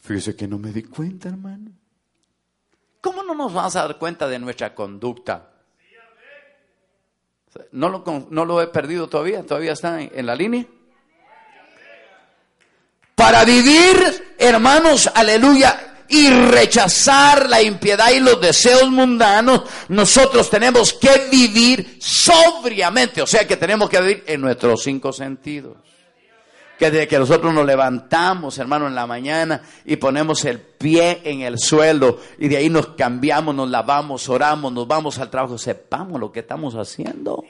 Fíjese 0.00 0.36
que 0.36 0.46
no 0.46 0.58
me 0.58 0.72
di 0.72 0.84
cuenta, 0.84 1.28
hermano. 1.28 1.72
¿Cómo 3.00 3.24
no 3.24 3.34
nos 3.34 3.52
vamos 3.52 3.74
a 3.74 3.82
dar 3.82 3.98
cuenta 3.98 4.28
de 4.28 4.38
nuestra 4.38 4.74
conducta? 4.74 5.52
¿No 7.72 7.88
lo, 7.88 8.28
no 8.30 8.44
lo 8.44 8.62
he 8.62 8.68
perdido 8.68 9.08
todavía? 9.08 9.44
¿Todavía 9.44 9.72
está 9.72 10.00
en, 10.00 10.12
en 10.14 10.26
la 10.26 10.36
línea? 10.36 10.64
Para 13.14 13.44
vivir, 13.44 14.36
hermanos, 14.38 15.10
aleluya, 15.12 15.87
y 16.08 16.30
rechazar 16.30 17.48
la 17.48 17.62
impiedad 17.62 18.10
y 18.10 18.20
los 18.20 18.40
deseos 18.40 18.90
mundanos, 18.90 19.62
nosotros 19.88 20.48
tenemos 20.48 20.92
que 20.94 21.28
vivir 21.30 21.98
sobriamente, 22.00 23.22
o 23.22 23.26
sea 23.26 23.46
que 23.46 23.56
tenemos 23.56 23.90
que 23.90 24.00
vivir 24.00 24.24
en 24.26 24.40
nuestros 24.40 24.82
cinco 24.82 25.12
sentidos. 25.12 25.76
Que 26.78 26.92
desde 26.92 27.08
que 27.08 27.18
nosotros 27.18 27.52
nos 27.52 27.66
levantamos, 27.66 28.56
hermano, 28.58 28.86
en 28.86 28.94
la 28.94 29.04
mañana 29.04 29.62
y 29.84 29.96
ponemos 29.96 30.44
el 30.44 30.60
pie 30.60 31.20
en 31.24 31.40
el 31.40 31.58
suelo 31.58 32.20
y 32.38 32.46
de 32.46 32.56
ahí 32.56 32.70
nos 32.70 32.90
cambiamos, 32.90 33.52
nos 33.52 33.68
lavamos, 33.68 34.28
oramos, 34.28 34.72
nos 34.72 34.86
vamos 34.86 35.18
al 35.18 35.28
trabajo, 35.28 35.58
sepamos 35.58 36.20
lo 36.20 36.30
que 36.30 36.40
estamos 36.40 36.74
haciendo. 36.76 37.42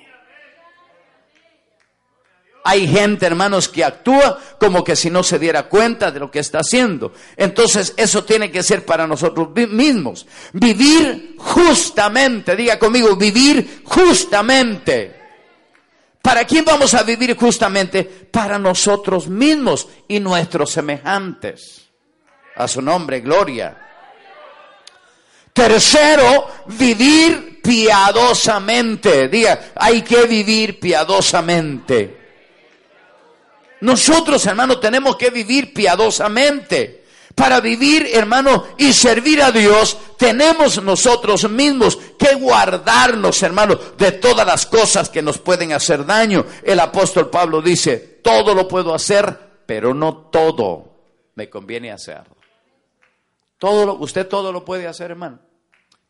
Hay 2.64 2.86
gente, 2.86 3.24
hermanos, 3.24 3.68
que 3.68 3.84
actúa 3.84 4.38
como 4.58 4.84
que 4.84 4.96
si 4.96 5.10
no 5.10 5.22
se 5.22 5.38
diera 5.38 5.68
cuenta 5.68 6.10
de 6.10 6.20
lo 6.20 6.30
que 6.30 6.40
está 6.40 6.58
haciendo. 6.58 7.12
Entonces, 7.36 7.94
eso 7.96 8.24
tiene 8.24 8.50
que 8.50 8.62
ser 8.62 8.84
para 8.84 9.06
nosotros 9.06 9.48
mismos. 9.54 10.26
Vivir 10.52 11.34
justamente, 11.38 12.56
diga 12.56 12.78
conmigo, 12.78 13.16
vivir 13.16 13.82
justamente. 13.84 15.16
¿Para 16.20 16.44
quién 16.44 16.64
vamos 16.64 16.92
a 16.94 17.04
vivir 17.04 17.36
justamente? 17.36 18.04
Para 18.04 18.58
nosotros 18.58 19.28
mismos 19.28 19.88
y 20.08 20.20
nuestros 20.20 20.70
semejantes. 20.70 21.88
A 22.56 22.68
su 22.68 22.82
nombre, 22.82 23.20
gloria. 23.20 23.78
Tercero, 25.52 26.48
vivir 26.66 27.60
piadosamente. 27.62 29.28
Diga, 29.28 29.70
hay 29.74 30.02
que 30.02 30.26
vivir 30.26 30.78
piadosamente. 30.78 32.17
Nosotros, 33.80 34.44
hermano, 34.46 34.78
tenemos 34.78 35.16
que 35.16 35.30
vivir 35.30 35.72
piadosamente. 35.72 37.04
Para 37.34 37.60
vivir, 37.60 38.08
hermano, 38.12 38.66
y 38.78 38.92
servir 38.92 39.40
a 39.40 39.52
Dios, 39.52 39.96
tenemos 40.16 40.82
nosotros 40.82 41.48
mismos 41.48 41.96
que 42.18 42.34
guardarnos, 42.34 43.40
hermano, 43.44 43.76
de 43.96 44.10
todas 44.12 44.44
las 44.44 44.66
cosas 44.66 45.08
que 45.08 45.22
nos 45.22 45.38
pueden 45.38 45.72
hacer 45.72 46.04
daño. 46.04 46.44
El 46.64 46.80
apóstol 46.80 47.30
Pablo 47.30 47.62
dice, 47.62 48.18
todo 48.24 48.54
lo 48.54 48.66
puedo 48.66 48.92
hacer, 48.92 49.38
pero 49.66 49.94
no 49.94 50.16
todo 50.32 50.96
me 51.36 51.48
conviene 51.48 51.92
hacer. 51.92 52.24
Todo 53.58 53.86
lo, 53.86 53.94
usted 53.94 54.26
todo 54.26 54.52
lo 54.52 54.64
puede 54.64 54.88
hacer, 54.88 55.12
hermano. 55.12 55.38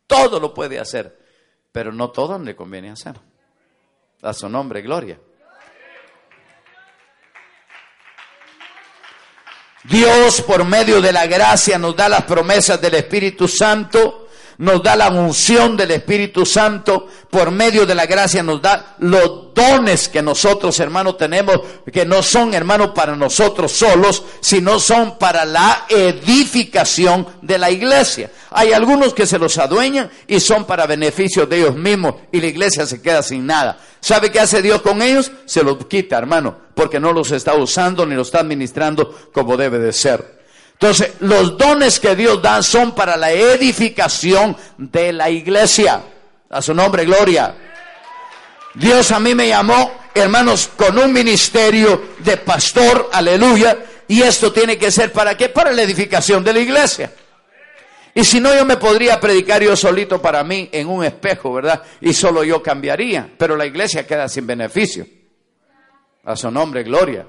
Todo 0.07 0.39
lo 0.39 0.51
puede 0.55 0.79
hacer, 0.79 1.19
pero 1.71 1.91
no 1.91 2.09
todo 2.09 2.39
le 2.39 2.55
conviene 2.55 2.89
hacer. 2.89 3.15
A 4.23 4.33
su 4.33 4.49
nombre, 4.49 4.81
gloria. 4.81 5.19
Dios 9.83 10.41
por 10.41 10.65
medio 10.65 11.01
de 11.01 11.13
la 11.13 11.25
gracia 11.25 11.77
nos 11.77 11.95
da 11.95 12.09
las 12.09 12.23
promesas 12.23 12.81
del 12.81 12.95
Espíritu 12.95 13.47
Santo, 13.47 14.18
nos 14.59 14.83
da 14.83 14.95
la 14.97 15.09
unción 15.09 15.77
del 15.77 15.91
Espíritu 15.91 16.45
Santo, 16.45 17.07
por 17.29 17.49
medio 17.49 17.85
de 17.85 17.95
la 17.95 18.05
gracia 18.05 18.43
nos 18.43 18.61
da 18.61 18.95
los 18.99 19.53
dones 19.53 20.09
que 20.09 20.21
nosotros 20.21 20.77
hermanos 20.81 21.17
tenemos, 21.17 21.61
que 21.91 22.05
no 22.05 22.21
son 22.21 22.53
hermanos 22.53 22.91
para 22.93 23.15
nosotros 23.15 23.71
solos, 23.71 24.21
sino 24.41 24.77
son 24.79 25.17
para 25.17 25.45
la 25.45 25.85
edificación 25.87 27.25
de 27.41 27.57
la 27.57 27.71
iglesia. 27.71 28.31
Hay 28.51 28.73
algunos 28.73 29.13
que 29.13 29.25
se 29.25 29.39
los 29.39 29.57
adueñan 29.57 30.11
y 30.27 30.41
son 30.41 30.65
para 30.65 30.85
beneficio 30.85 31.45
de 31.45 31.59
ellos 31.59 31.75
mismos 31.77 32.15
y 32.29 32.41
la 32.41 32.47
iglesia 32.47 32.85
se 32.85 33.01
queda 33.01 33.23
sin 33.23 33.45
nada. 33.45 33.79
¿Sabe 34.01 34.29
qué 34.29 34.41
hace 34.41 34.61
Dios 34.61 34.81
con 34.81 35.01
ellos? 35.01 35.31
Se 35.45 35.63
los 35.63 35.85
quita, 35.85 36.17
hermano, 36.17 36.57
porque 36.75 36.99
no 36.99 37.13
los 37.13 37.31
está 37.31 37.53
usando 37.55 38.05
ni 38.05 38.15
los 38.15 38.27
está 38.27 38.41
administrando 38.41 39.29
como 39.31 39.55
debe 39.55 39.79
de 39.79 39.93
ser. 39.93 40.38
Entonces, 40.81 41.15
los 41.19 41.57
dones 41.57 41.99
que 41.99 42.15
Dios 42.15 42.41
da 42.41 42.63
son 42.63 42.95
para 42.95 43.17
la 43.17 43.33
edificación 43.33 44.55
de 44.77 45.11
la 45.11 45.29
iglesia. 45.29 46.01
A 46.49 46.61
su 46.61 46.73
nombre, 46.73 47.03
gloria. 47.03 47.53
Dios 48.75 49.11
a 49.11 49.19
mí 49.19 49.35
me 49.35 49.49
llamó, 49.49 49.91
hermanos, 50.15 50.69
con 50.77 50.97
un 50.97 51.11
ministerio 51.11 52.11
de 52.19 52.37
pastor, 52.37 53.09
aleluya, 53.11 53.77
y 54.07 54.21
esto 54.21 54.53
tiene 54.53 54.77
que 54.77 54.89
ser 54.89 55.11
para 55.11 55.35
qué? 55.35 55.49
Para 55.49 55.73
la 55.73 55.81
edificación 55.81 56.45
de 56.45 56.53
la 56.53 56.59
iglesia. 56.59 57.11
Y 58.15 58.23
si 58.23 58.39
no, 58.39 58.55
yo 58.55 58.63
me 58.63 58.77
podría 58.77 59.19
predicar 59.19 59.61
yo 59.61 59.75
solito 59.75 60.21
para 60.21 60.45
mí 60.45 60.69
en 60.71 60.87
un 60.87 61.03
espejo, 61.03 61.51
¿verdad? 61.51 61.83
Y 61.99 62.13
solo 62.13 62.45
yo 62.45 62.63
cambiaría, 62.63 63.29
pero 63.37 63.57
la 63.57 63.65
iglesia 63.65 64.07
queda 64.07 64.29
sin 64.29 64.47
beneficio. 64.47 65.05
A 66.23 66.37
su 66.37 66.49
nombre, 66.49 66.83
gloria. 66.83 67.27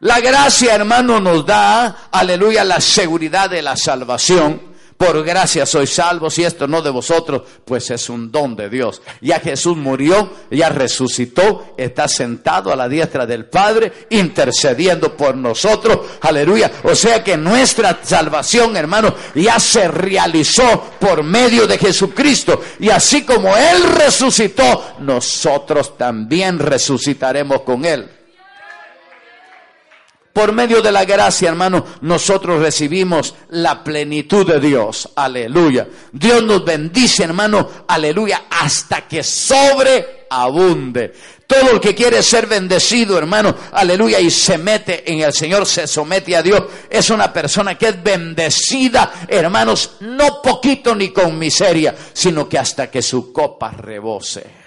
La 0.00 0.18
gracia, 0.20 0.74
hermano, 0.74 1.20
nos 1.20 1.44
da, 1.44 2.08
aleluya, 2.10 2.64
la 2.64 2.80
seguridad 2.80 3.50
de 3.50 3.60
la 3.60 3.76
salvación 3.76 4.70
por 4.96 5.24
gracia 5.24 5.64
soy 5.64 5.86
salvo, 5.86 6.28
si 6.28 6.44
esto 6.44 6.66
no 6.66 6.82
de 6.82 6.90
vosotros, 6.90 7.42
pues 7.64 7.90
es 7.90 8.10
un 8.10 8.30
don 8.30 8.54
de 8.54 8.68
Dios. 8.68 9.00
Ya 9.22 9.40
Jesús 9.40 9.76
murió, 9.76 10.30
ya 10.50 10.68
resucitó, 10.68 11.74
está 11.78 12.06
sentado 12.06 12.70
a 12.70 12.76
la 12.76 12.86
diestra 12.86 13.24
del 13.24 13.46
Padre, 13.46 13.92
intercediendo 14.10 15.16
por 15.16 15.36
nosotros, 15.36 16.00
aleluya. 16.20 16.70
O 16.84 16.94
sea 16.94 17.24
que 17.24 17.38
nuestra 17.38 18.00
salvación, 18.02 18.76
hermano, 18.76 19.14
ya 19.34 19.58
se 19.58 19.88
realizó 19.88 20.82
por 20.98 21.22
medio 21.22 21.66
de 21.66 21.78
Jesucristo. 21.78 22.60
Y 22.78 22.90
así 22.90 23.24
como 23.24 23.56
Él 23.56 23.82
resucitó, 23.96 24.96
nosotros 24.98 25.96
también 25.96 26.58
resucitaremos 26.58 27.62
con 27.62 27.86
Él. 27.86 28.19
Por 30.32 30.52
medio 30.52 30.80
de 30.80 30.92
la 30.92 31.04
gracia, 31.04 31.48
hermano, 31.48 31.84
nosotros 32.02 32.60
recibimos 32.60 33.34
la 33.48 33.82
plenitud 33.82 34.46
de 34.46 34.60
Dios. 34.60 35.08
Aleluya. 35.16 35.88
Dios 36.12 36.42
nos 36.44 36.64
bendice, 36.64 37.24
hermano. 37.24 37.68
Aleluya. 37.88 38.44
Hasta 38.48 39.08
que 39.08 39.24
sobreabunde. 39.24 41.12
Todo 41.48 41.72
el 41.72 41.80
que 41.80 41.96
quiere 41.96 42.22
ser 42.22 42.46
bendecido, 42.46 43.18
hermano, 43.18 43.56
aleluya, 43.72 44.20
y 44.20 44.30
se 44.30 44.56
mete 44.56 45.10
en 45.10 45.18
el 45.22 45.32
Señor, 45.32 45.66
se 45.66 45.88
somete 45.88 46.36
a 46.36 46.42
Dios, 46.42 46.62
es 46.88 47.10
una 47.10 47.32
persona 47.32 47.76
que 47.76 47.88
es 47.88 48.00
bendecida, 48.00 49.26
hermanos, 49.26 49.96
no 49.98 50.40
poquito 50.40 50.94
ni 50.94 51.08
con 51.08 51.36
miseria, 51.36 51.92
sino 52.12 52.48
que 52.48 52.56
hasta 52.56 52.88
que 52.88 53.02
su 53.02 53.32
copa 53.32 53.72
rebose. 53.72 54.59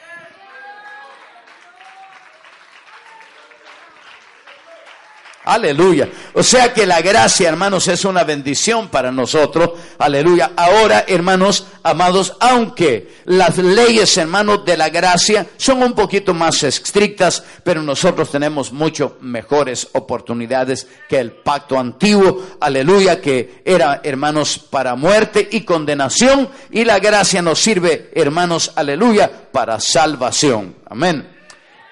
Aleluya. 5.46 6.08
O 6.34 6.42
sea 6.42 6.74
que 6.74 6.86
la 6.86 7.02
gracia, 7.02 7.50
hermanos, 7.50 7.90
es 7.90 8.06
una 8.06 8.24
bendición 8.24 8.88
para 8.88 9.12
nosotros. 9.12 9.72
Aleluya. 9.98 10.54
Ahora, 10.56 11.04
hermanos, 11.06 11.68
amados, 11.84 12.38
aunque 12.40 13.16
las 13.26 13.58
leyes, 13.58 14.18
hermanos, 14.18 14.64
de 14.64 14.78
la 14.78 14.90
gracia 14.90 15.48
son 15.58 15.84
un 15.84 15.94
poquito 15.94 16.34
más 16.34 16.64
estrictas, 16.64 17.44
pero 17.66 17.82
nosotros 17.82 18.32
tenemos 18.32 18.72
mucho 18.72 19.18
mejores 19.20 19.90
oportunidades 19.92 20.88
que 21.10 21.20
el 21.20 21.34
pacto 21.34 21.78
antiguo. 21.78 22.42
Aleluya, 22.62 23.20
que 23.20 23.62
era, 23.66 24.00
hermanos, 24.02 24.58
para 24.58 24.96
muerte 24.96 25.50
y 25.52 25.62
condenación. 25.62 26.48
Y 26.72 26.86
la 26.86 27.00
gracia 27.00 27.42
nos 27.42 27.60
sirve, 27.60 28.12
hermanos, 28.16 28.72
aleluya, 28.76 29.30
para 29.52 29.82
salvación. 29.82 30.78
Amén. 30.90 31.28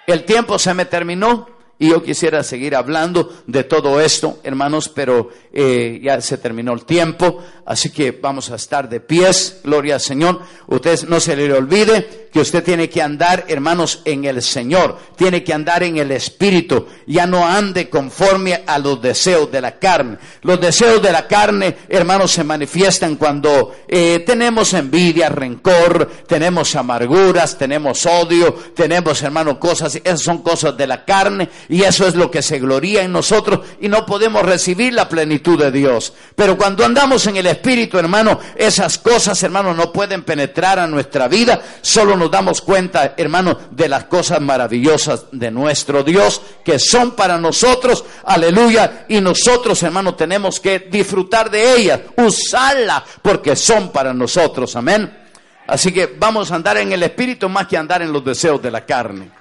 El 0.07 0.23
tiempo 0.23 0.57
se 0.57 0.73
me 0.73 0.85
terminó. 0.85 1.60
Y 1.81 1.89
yo 1.89 2.03
quisiera 2.03 2.43
seguir 2.43 2.75
hablando 2.75 3.41
de 3.47 3.63
todo 3.63 3.99
esto, 3.99 4.37
hermanos, 4.43 4.87
pero 4.87 5.29
eh, 5.51 5.99
ya 5.99 6.21
se 6.21 6.37
terminó 6.37 6.73
el 6.73 6.85
tiempo, 6.85 7.43
así 7.65 7.89
que 7.89 8.11
vamos 8.11 8.51
a 8.51 8.55
estar 8.57 8.87
de 8.87 8.99
pies, 8.99 9.61
gloria 9.63 9.95
al 9.95 9.99
Señor. 9.99 10.41
Usted 10.67 11.07
no 11.09 11.19
se 11.19 11.35
le 11.35 11.51
olvide 11.51 12.20
que 12.31 12.39
usted 12.39 12.63
tiene 12.63 12.89
que 12.89 13.01
andar, 13.01 13.45
hermanos, 13.47 14.01
en 14.05 14.25
el 14.25 14.41
Señor, 14.41 14.97
tiene 15.15 15.43
que 15.43 15.53
andar 15.53 15.83
en 15.83 15.97
el 15.97 16.11
Espíritu, 16.11 16.87
ya 17.05 17.27
no 17.27 17.45
ande 17.45 17.89
conforme 17.89 18.63
a 18.65 18.79
los 18.79 19.01
deseos 19.01 19.51
de 19.51 19.61
la 19.61 19.77
carne. 19.77 20.17
Los 20.43 20.59
deseos 20.59 21.01
de 21.01 21.11
la 21.11 21.27
carne, 21.27 21.75
hermanos, 21.89 22.31
se 22.31 22.43
manifiestan 22.43 23.15
cuando 23.15 23.75
eh, 23.87 24.23
tenemos 24.25 24.73
envidia, 24.73 25.29
rencor, 25.29 26.09
tenemos 26.25 26.75
amarguras, 26.75 27.57
tenemos 27.57 28.05
odio, 28.05 28.53
tenemos, 28.75 29.21
hermanos, 29.21 29.57
cosas, 29.57 29.95
esas 29.95 30.21
son 30.21 30.41
cosas 30.41 30.77
de 30.77 30.87
la 30.87 31.03
carne 31.03 31.49
y 31.67 31.83
eso 31.83 32.07
es 32.07 32.15
lo 32.15 32.31
que 32.31 32.41
se 32.41 32.59
gloría 32.59 33.03
en 33.03 33.11
nosotros 33.11 33.61
y 33.81 33.89
no 33.89 34.05
podemos 34.05 34.43
recibir 34.43 34.93
la 34.93 35.09
plenitud 35.09 35.59
de 35.59 35.71
Dios. 35.71 36.13
Pero 36.35 36.57
cuando 36.57 36.85
andamos 36.85 37.27
en 37.27 37.35
el 37.35 37.47
Espíritu, 37.47 37.97
hermano, 37.97 38.39
esas 38.55 38.97
cosas, 38.97 39.41
hermano, 39.43 39.73
no 39.73 39.91
pueden 39.91 40.23
penetrar 40.23 40.79
a 40.79 40.87
nuestra 40.87 41.27
vida, 41.27 41.61
solo 41.81 42.20
nos 42.21 42.29
damos 42.29 42.61
cuenta, 42.61 43.15
hermano, 43.17 43.57
de 43.71 43.89
las 43.89 44.03
cosas 44.03 44.39
maravillosas 44.39 45.25
de 45.31 45.49
nuestro 45.49 46.03
Dios 46.03 46.39
que 46.63 46.77
son 46.77 47.15
para 47.15 47.39
nosotros, 47.39 48.05
aleluya, 48.23 49.05
y 49.09 49.19
nosotros, 49.19 49.81
hermano, 49.81 50.13
tenemos 50.13 50.59
que 50.59 50.79
disfrutar 50.79 51.49
de 51.49 51.75
ellas, 51.75 52.01
usarlas, 52.17 53.01
porque 53.23 53.55
son 53.55 53.91
para 53.91 54.13
nosotros, 54.13 54.75
amén. 54.75 55.17
Así 55.65 55.91
que 55.91 56.05
vamos 56.05 56.51
a 56.51 56.55
andar 56.55 56.77
en 56.77 56.91
el 56.91 57.01
Espíritu 57.01 57.49
más 57.49 57.65
que 57.65 57.77
andar 57.77 58.03
en 58.03 58.13
los 58.13 58.23
deseos 58.23 58.61
de 58.61 58.69
la 58.69 58.85
carne. 58.85 59.31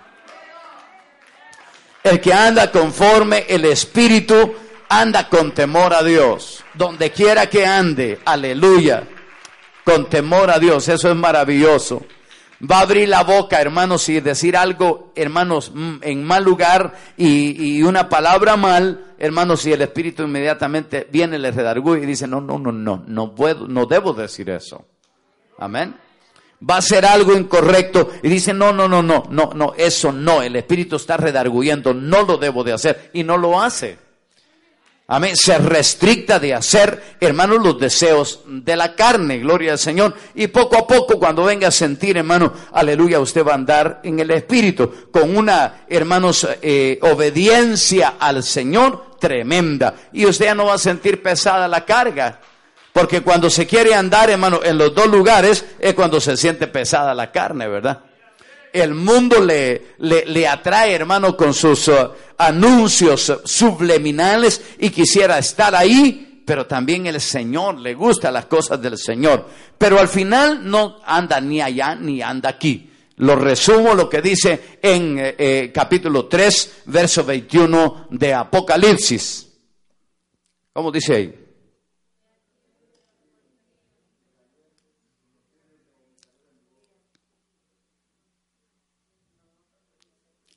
El 2.03 2.19
que 2.19 2.33
anda 2.33 2.71
conforme 2.71 3.45
el 3.47 3.67
Espíritu 3.67 4.55
anda 4.89 5.29
con 5.29 5.53
temor 5.53 5.93
a 5.93 6.03
Dios. 6.03 6.65
Donde 6.73 7.11
quiera 7.11 7.47
que 7.51 7.67
ande, 7.67 8.21
aleluya. 8.25 9.03
Con 9.85 10.09
temor 10.09 10.51
a 10.51 10.59
Dios, 10.59 10.89
eso 10.89 11.11
es 11.11 11.17
maravilloso. 11.17 12.07
Va 12.69 12.79
a 12.79 12.83
abrir 12.83 13.09
la 13.09 13.23
boca, 13.23 13.61
hermanos, 13.61 14.09
y 14.09 14.21
decir 14.21 14.57
algo, 14.57 15.13
hermanos, 15.15 15.73
en 16.03 16.25
mal 16.25 16.45
lugar 16.45 16.95
y, 17.17 17.83
una 17.83 18.09
palabra 18.09 18.57
mal, 18.57 19.15
hermanos, 19.19 19.65
y 19.67 19.73
el 19.73 19.81
Espíritu 19.83 20.25
inmediatamente 20.25 21.09
viene, 21.11 21.39
le 21.39 21.51
redarguye 21.51 22.03
y 22.03 22.07
dice, 22.07 22.27
no, 22.27 22.41
no, 22.41 22.59
no, 22.59 22.71
no, 22.71 23.03
no 23.07 23.35
puedo, 23.35 23.67
no 23.67 23.87
debo 23.87 24.13
decir 24.13 24.51
eso. 24.51 24.85
Amén 25.59 25.95
va 26.69 26.75
a 26.77 26.79
hacer 26.79 27.05
algo 27.05 27.35
incorrecto 27.37 28.11
y 28.23 28.29
dice, 28.29 28.53
no, 28.53 28.73
no, 28.73 28.89
no, 28.89 29.03
no, 29.03 29.25
no, 29.31 29.51
no, 29.55 29.73
eso 29.77 30.13
no, 30.13 30.43
el 30.43 30.57
Espíritu 30.57 30.97
está 30.97 31.17
redarguyendo, 31.17 31.95
no 31.95 32.23
lo 32.23 32.37
debo 32.37 32.65
de 32.65 32.73
hacer 32.73 33.11
y 33.13 33.25
no 33.25 33.37
lo 33.37 33.61
hace. 33.61 33.99
Amén. 35.13 35.37
Se 35.37 35.59
restricta 35.59 36.39
de 36.39 36.55
hacer, 36.55 37.17
hermanos, 37.19 37.59
los 37.61 37.81
deseos 37.81 38.43
de 38.47 38.77
la 38.77 38.95
carne. 38.95 39.39
Gloria 39.39 39.73
al 39.73 39.79
Señor. 39.81 40.15
Y 40.37 40.47
poco 40.47 40.79
a 40.79 40.87
poco, 40.87 41.19
cuando 41.19 41.43
venga 41.43 41.67
a 41.67 41.73
sentir, 41.73 42.17
hermano, 42.17 42.53
aleluya, 42.73 43.19
usted 43.19 43.45
va 43.45 43.51
a 43.51 43.57
andar 43.57 44.01
en 44.05 44.21
el 44.21 44.31
Espíritu. 44.31 45.11
Con 45.11 45.37
una, 45.37 45.85
hermanos, 45.89 46.47
eh, 46.63 47.01
obediencia 47.03 48.15
al 48.21 48.45
Señor 48.45 49.17
tremenda. 49.19 49.95
Y 50.13 50.27
usted 50.27 50.45
ya 50.45 50.55
no 50.55 50.67
va 50.67 50.75
a 50.75 50.79
sentir 50.79 51.21
pesada 51.21 51.67
la 51.67 51.85
carga. 51.85 52.39
Porque 52.93 53.21
cuando 53.23 53.51
se 53.51 53.67
quiere 53.67 53.93
andar, 53.97 54.31
hermano, 54.31 54.61
en 54.63 54.79
los 54.79 54.95
dos 54.95 55.09
lugares 55.09 55.65
es 55.81 55.95
cuando 55.95 56.21
se 56.21 56.37
siente 56.37 56.69
pesada 56.69 57.15
la 57.15 57.33
carne, 57.33 57.67
¿verdad? 57.67 57.99
El 58.73 58.95
mundo 58.95 59.41
le, 59.41 59.95
le, 59.99 60.49
atrae, 60.49 60.93
hermano, 60.93 61.37
con 61.37 61.53
sus 61.55 61.89
uh, 61.89 62.11
anuncios 62.39 63.33
subliminales 63.45 64.63
y 64.79 64.91
quisiera 64.91 65.39
estar 65.39 65.75
ahí, 65.75 66.43
pero 66.45 66.67
también 66.67 67.07
el 67.07 67.21
Señor 67.21 67.79
le 67.79 67.95
gusta 67.95 68.31
las 68.31 68.47
cosas 68.47 68.81
del 68.81 68.97
Señor. 68.97 69.47
Pero 69.77 69.99
al 69.99 70.09
final 70.09 70.69
no 70.69 70.99
anda 71.05 71.41
ni 71.41 71.61
allá 71.61 71.95
ni 71.95 72.23
anda 72.23 72.51
aquí. 72.51 72.91
Lo 73.17 73.37
resumo 73.37 73.95
lo 73.95 74.09
que 74.09 74.23
dice 74.23 74.79
en 74.81 75.19
eh, 75.19 75.35
eh, 75.37 75.71
capítulo 75.75 76.27
3, 76.27 76.83
verso 76.87 77.25
21 77.25 78.07
de 78.11 78.33
Apocalipsis. 78.33 79.47
¿Cómo 80.73 80.91
dice 80.91 81.15
ahí? 81.15 81.35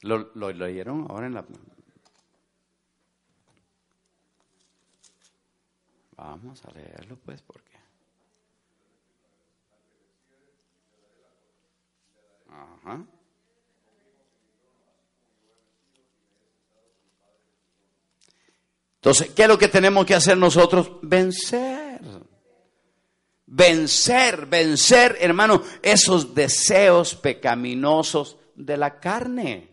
¿Lo, 0.04 0.32
lo 0.36 0.52
leyeron 0.52 1.08
ahora 1.10 1.28
en 1.28 1.34
la... 1.34 1.46
Vamos 6.18 6.64
a 6.66 6.72
leerlo 6.72 7.18
pues 7.26 7.42
porque... 7.42 7.72
Ajá. 12.50 13.06
Entonces, 18.96 19.32
¿qué 19.32 19.44
es 19.44 19.48
lo 19.48 19.58
que 19.58 19.70
tenemos 19.70 20.06
que 20.06 20.16
hacer 20.16 20.38
nosotros? 20.38 20.92
Vencer. 21.02 22.02
Vencer, 23.46 24.46
vencer, 24.48 25.18
hermano, 25.20 25.64
esos 25.82 26.36
deseos 26.36 27.16
pecaminosos 27.16 28.38
de 28.56 28.78
la 28.78 29.00
carne. 29.00 29.73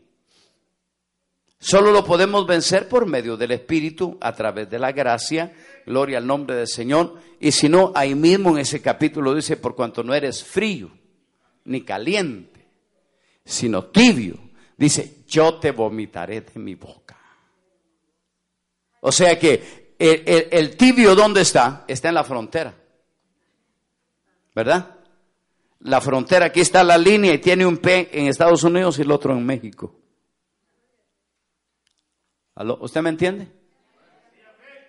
Solo 1.63 1.93
lo 1.93 2.03
podemos 2.03 2.47
vencer 2.47 2.89
por 2.89 3.05
medio 3.05 3.37
del 3.37 3.51
Espíritu, 3.51 4.17
a 4.23 4.35
través 4.35 4.71
de 4.71 4.79
la 4.79 4.93
gracia. 4.93 5.53
Gloria 5.85 6.17
al 6.17 6.27
nombre 6.27 6.57
del 6.57 6.67
Señor. 6.67 7.17
Y 7.39 7.53
si 7.53 7.69
no, 7.69 7.93
ahí 7.95 8.15
mismo 8.15 8.51
en 8.51 8.59
ese 8.59 8.81
capítulo 8.81 9.35
dice, 9.35 9.59
por 9.59 9.77
cuanto 9.77 10.03
no 10.03 10.15
eres 10.15 10.43
frío, 10.43 10.91
ni 11.67 11.83
caliente, 11.83 12.67
sino 13.45 13.85
tibio, 13.85 14.39
dice, 14.79 15.19
yo 15.29 15.57
te 15.57 15.73
vomitaré 15.73 16.41
de 16.41 16.59
mi 16.59 16.77
boca. 16.77 17.19
O 19.01 19.13
sea 19.13 19.39
que 19.39 19.95
el, 19.99 20.77
tibio, 20.79 21.15
¿dónde 21.15 21.43
está? 21.43 21.85
Está 21.87 22.09
en 22.09 22.15
la 22.15 22.25
frontera. 22.25 22.75
¿Verdad? 24.55 24.97
La 25.81 26.01
frontera, 26.01 26.47
aquí 26.47 26.61
está 26.61 26.83
la 26.83 26.97
línea 26.97 27.35
y 27.35 27.39
tiene 27.39 27.67
un 27.67 27.77
pie 27.77 28.09
en 28.13 28.29
Estados 28.29 28.65
Unidos 28.65 28.99
y 28.99 29.03
el 29.03 29.11
otro 29.11 29.35
en 29.35 29.45
México. 29.45 30.00
¿Usted 32.57 33.03
me 33.03 33.11
entiende? 33.11 33.49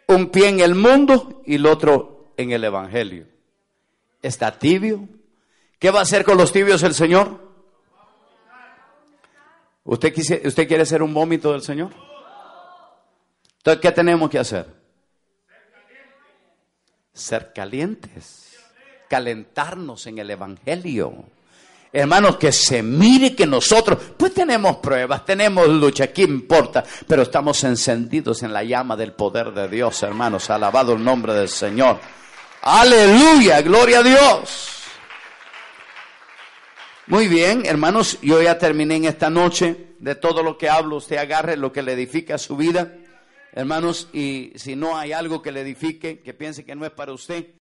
Un 0.07 0.29
pie 0.29 0.49
en 0.49 0.59
el 0.59 0.75
mundo 0.75 1.41
y 1.45 1.55
el 1.55 1.65
otro 1.65 2.33
en 2.37 2.51
el 2.51 2.63
Evangelio. 2.63 3.27
Está 4.21 4.57
tibio. 4.57 5.07
¿Qué 5.79 5.89
va 5.89 5.99
a 5.99 6.03
hacer 6.03 6.23
con 6.23 6.37
los 6.37 6.51
tibios 6.51 6.83
el 6.83 6.93
Señor? 6.93 7.51
¿Usted, 9.83 10.45
¿Usted 10.45 10.67
quiere 10.67 10.85
ser 10.85 11.01
un 11.01 11.13
vómito 11.13 11.51
del 11.53 11.61
Señor? 11.61 11.91
Entonces, 13.57 13.81
¿qué 13.81 13.91
tenemos 13.91 14.29
que 14.29 14.39
hacer? 14.39 14.67
Ser 17.13 17.53
calientes. 17.53 18.57
Calentarnos 19.09 20.07
en 20.07 20.19
el 20.19 20.29
Evangelio. 20.29 21.25
Hermanos, 21.93 22.37
que 22.37 22.53
se 22.53 22.81
mire 22.81 23.35
que 23.35 23.45
nosotros, 23.45 23.97
pues 24.15 24.33
tenemos 24.33 24.77
pruebas, 24.77 25.25
tenemos 25.25 25.67
lucha, 25.67 26.07
¿qué 26.07 26.21
importa? 26.21 26.85
Pero 27.05 27.23
estamos 27.23 27.61
encendidos 27.65 28.43
en 28.43 28.53
la 28.53 28.63
llama 28.63 28.95
del 28.95 29.11
poder 29.11 29.51
de 29.51 29.67
Dios, 29.67 30.01
hermanos. 30.03 30.49
Alabado 30.49 30.93
el 30.93 31.03
nombre 31.03 31.33
del 31.33 31.49
Señor. 31.49 31.99
Aleluya, 32.61 33.61
gloria 33.61 33.99
a 33.99 34.03
Dios. 34.03 34.67
Muy 37.07 37.27
bien, 37.27 37.65
hermanos, 37.65 38.19
yo 38.21 38.41
ya 38.41 38.57
terminé 38.57 38.95
en 38.95 39.05
esta 39.05 39.29
noche 39.29 39.95
de 39.99 40.15
todo 40.15 40.43
lo 40.43 40.57
que 40.57 40.69
hablo. 40.69 40.95
Usted 40.95 41.17
agarre 41.17 41.57
lo 41.57 41.73
que 41.73 41.81
le 41.81 41.91
edifica 41.91 42.37
su 42.37 42.55
vida, 42.55 42.95
hermanos, 43.51 44.07
y 44.13 44.53
si 44.55 44.77
no 44.77 44.97
hay 44.97 45.11
algo 45.11 45.41
que 45.41 45.51
le 45.51 45.59
edifique, 45.59 46.19
que 46.19 46.33
piense 46.33 46.63
que 46.63 46.73
no 46.73 46.85
es 46.85 46.91
para 46.91 47.11
usted, 47.11 47.47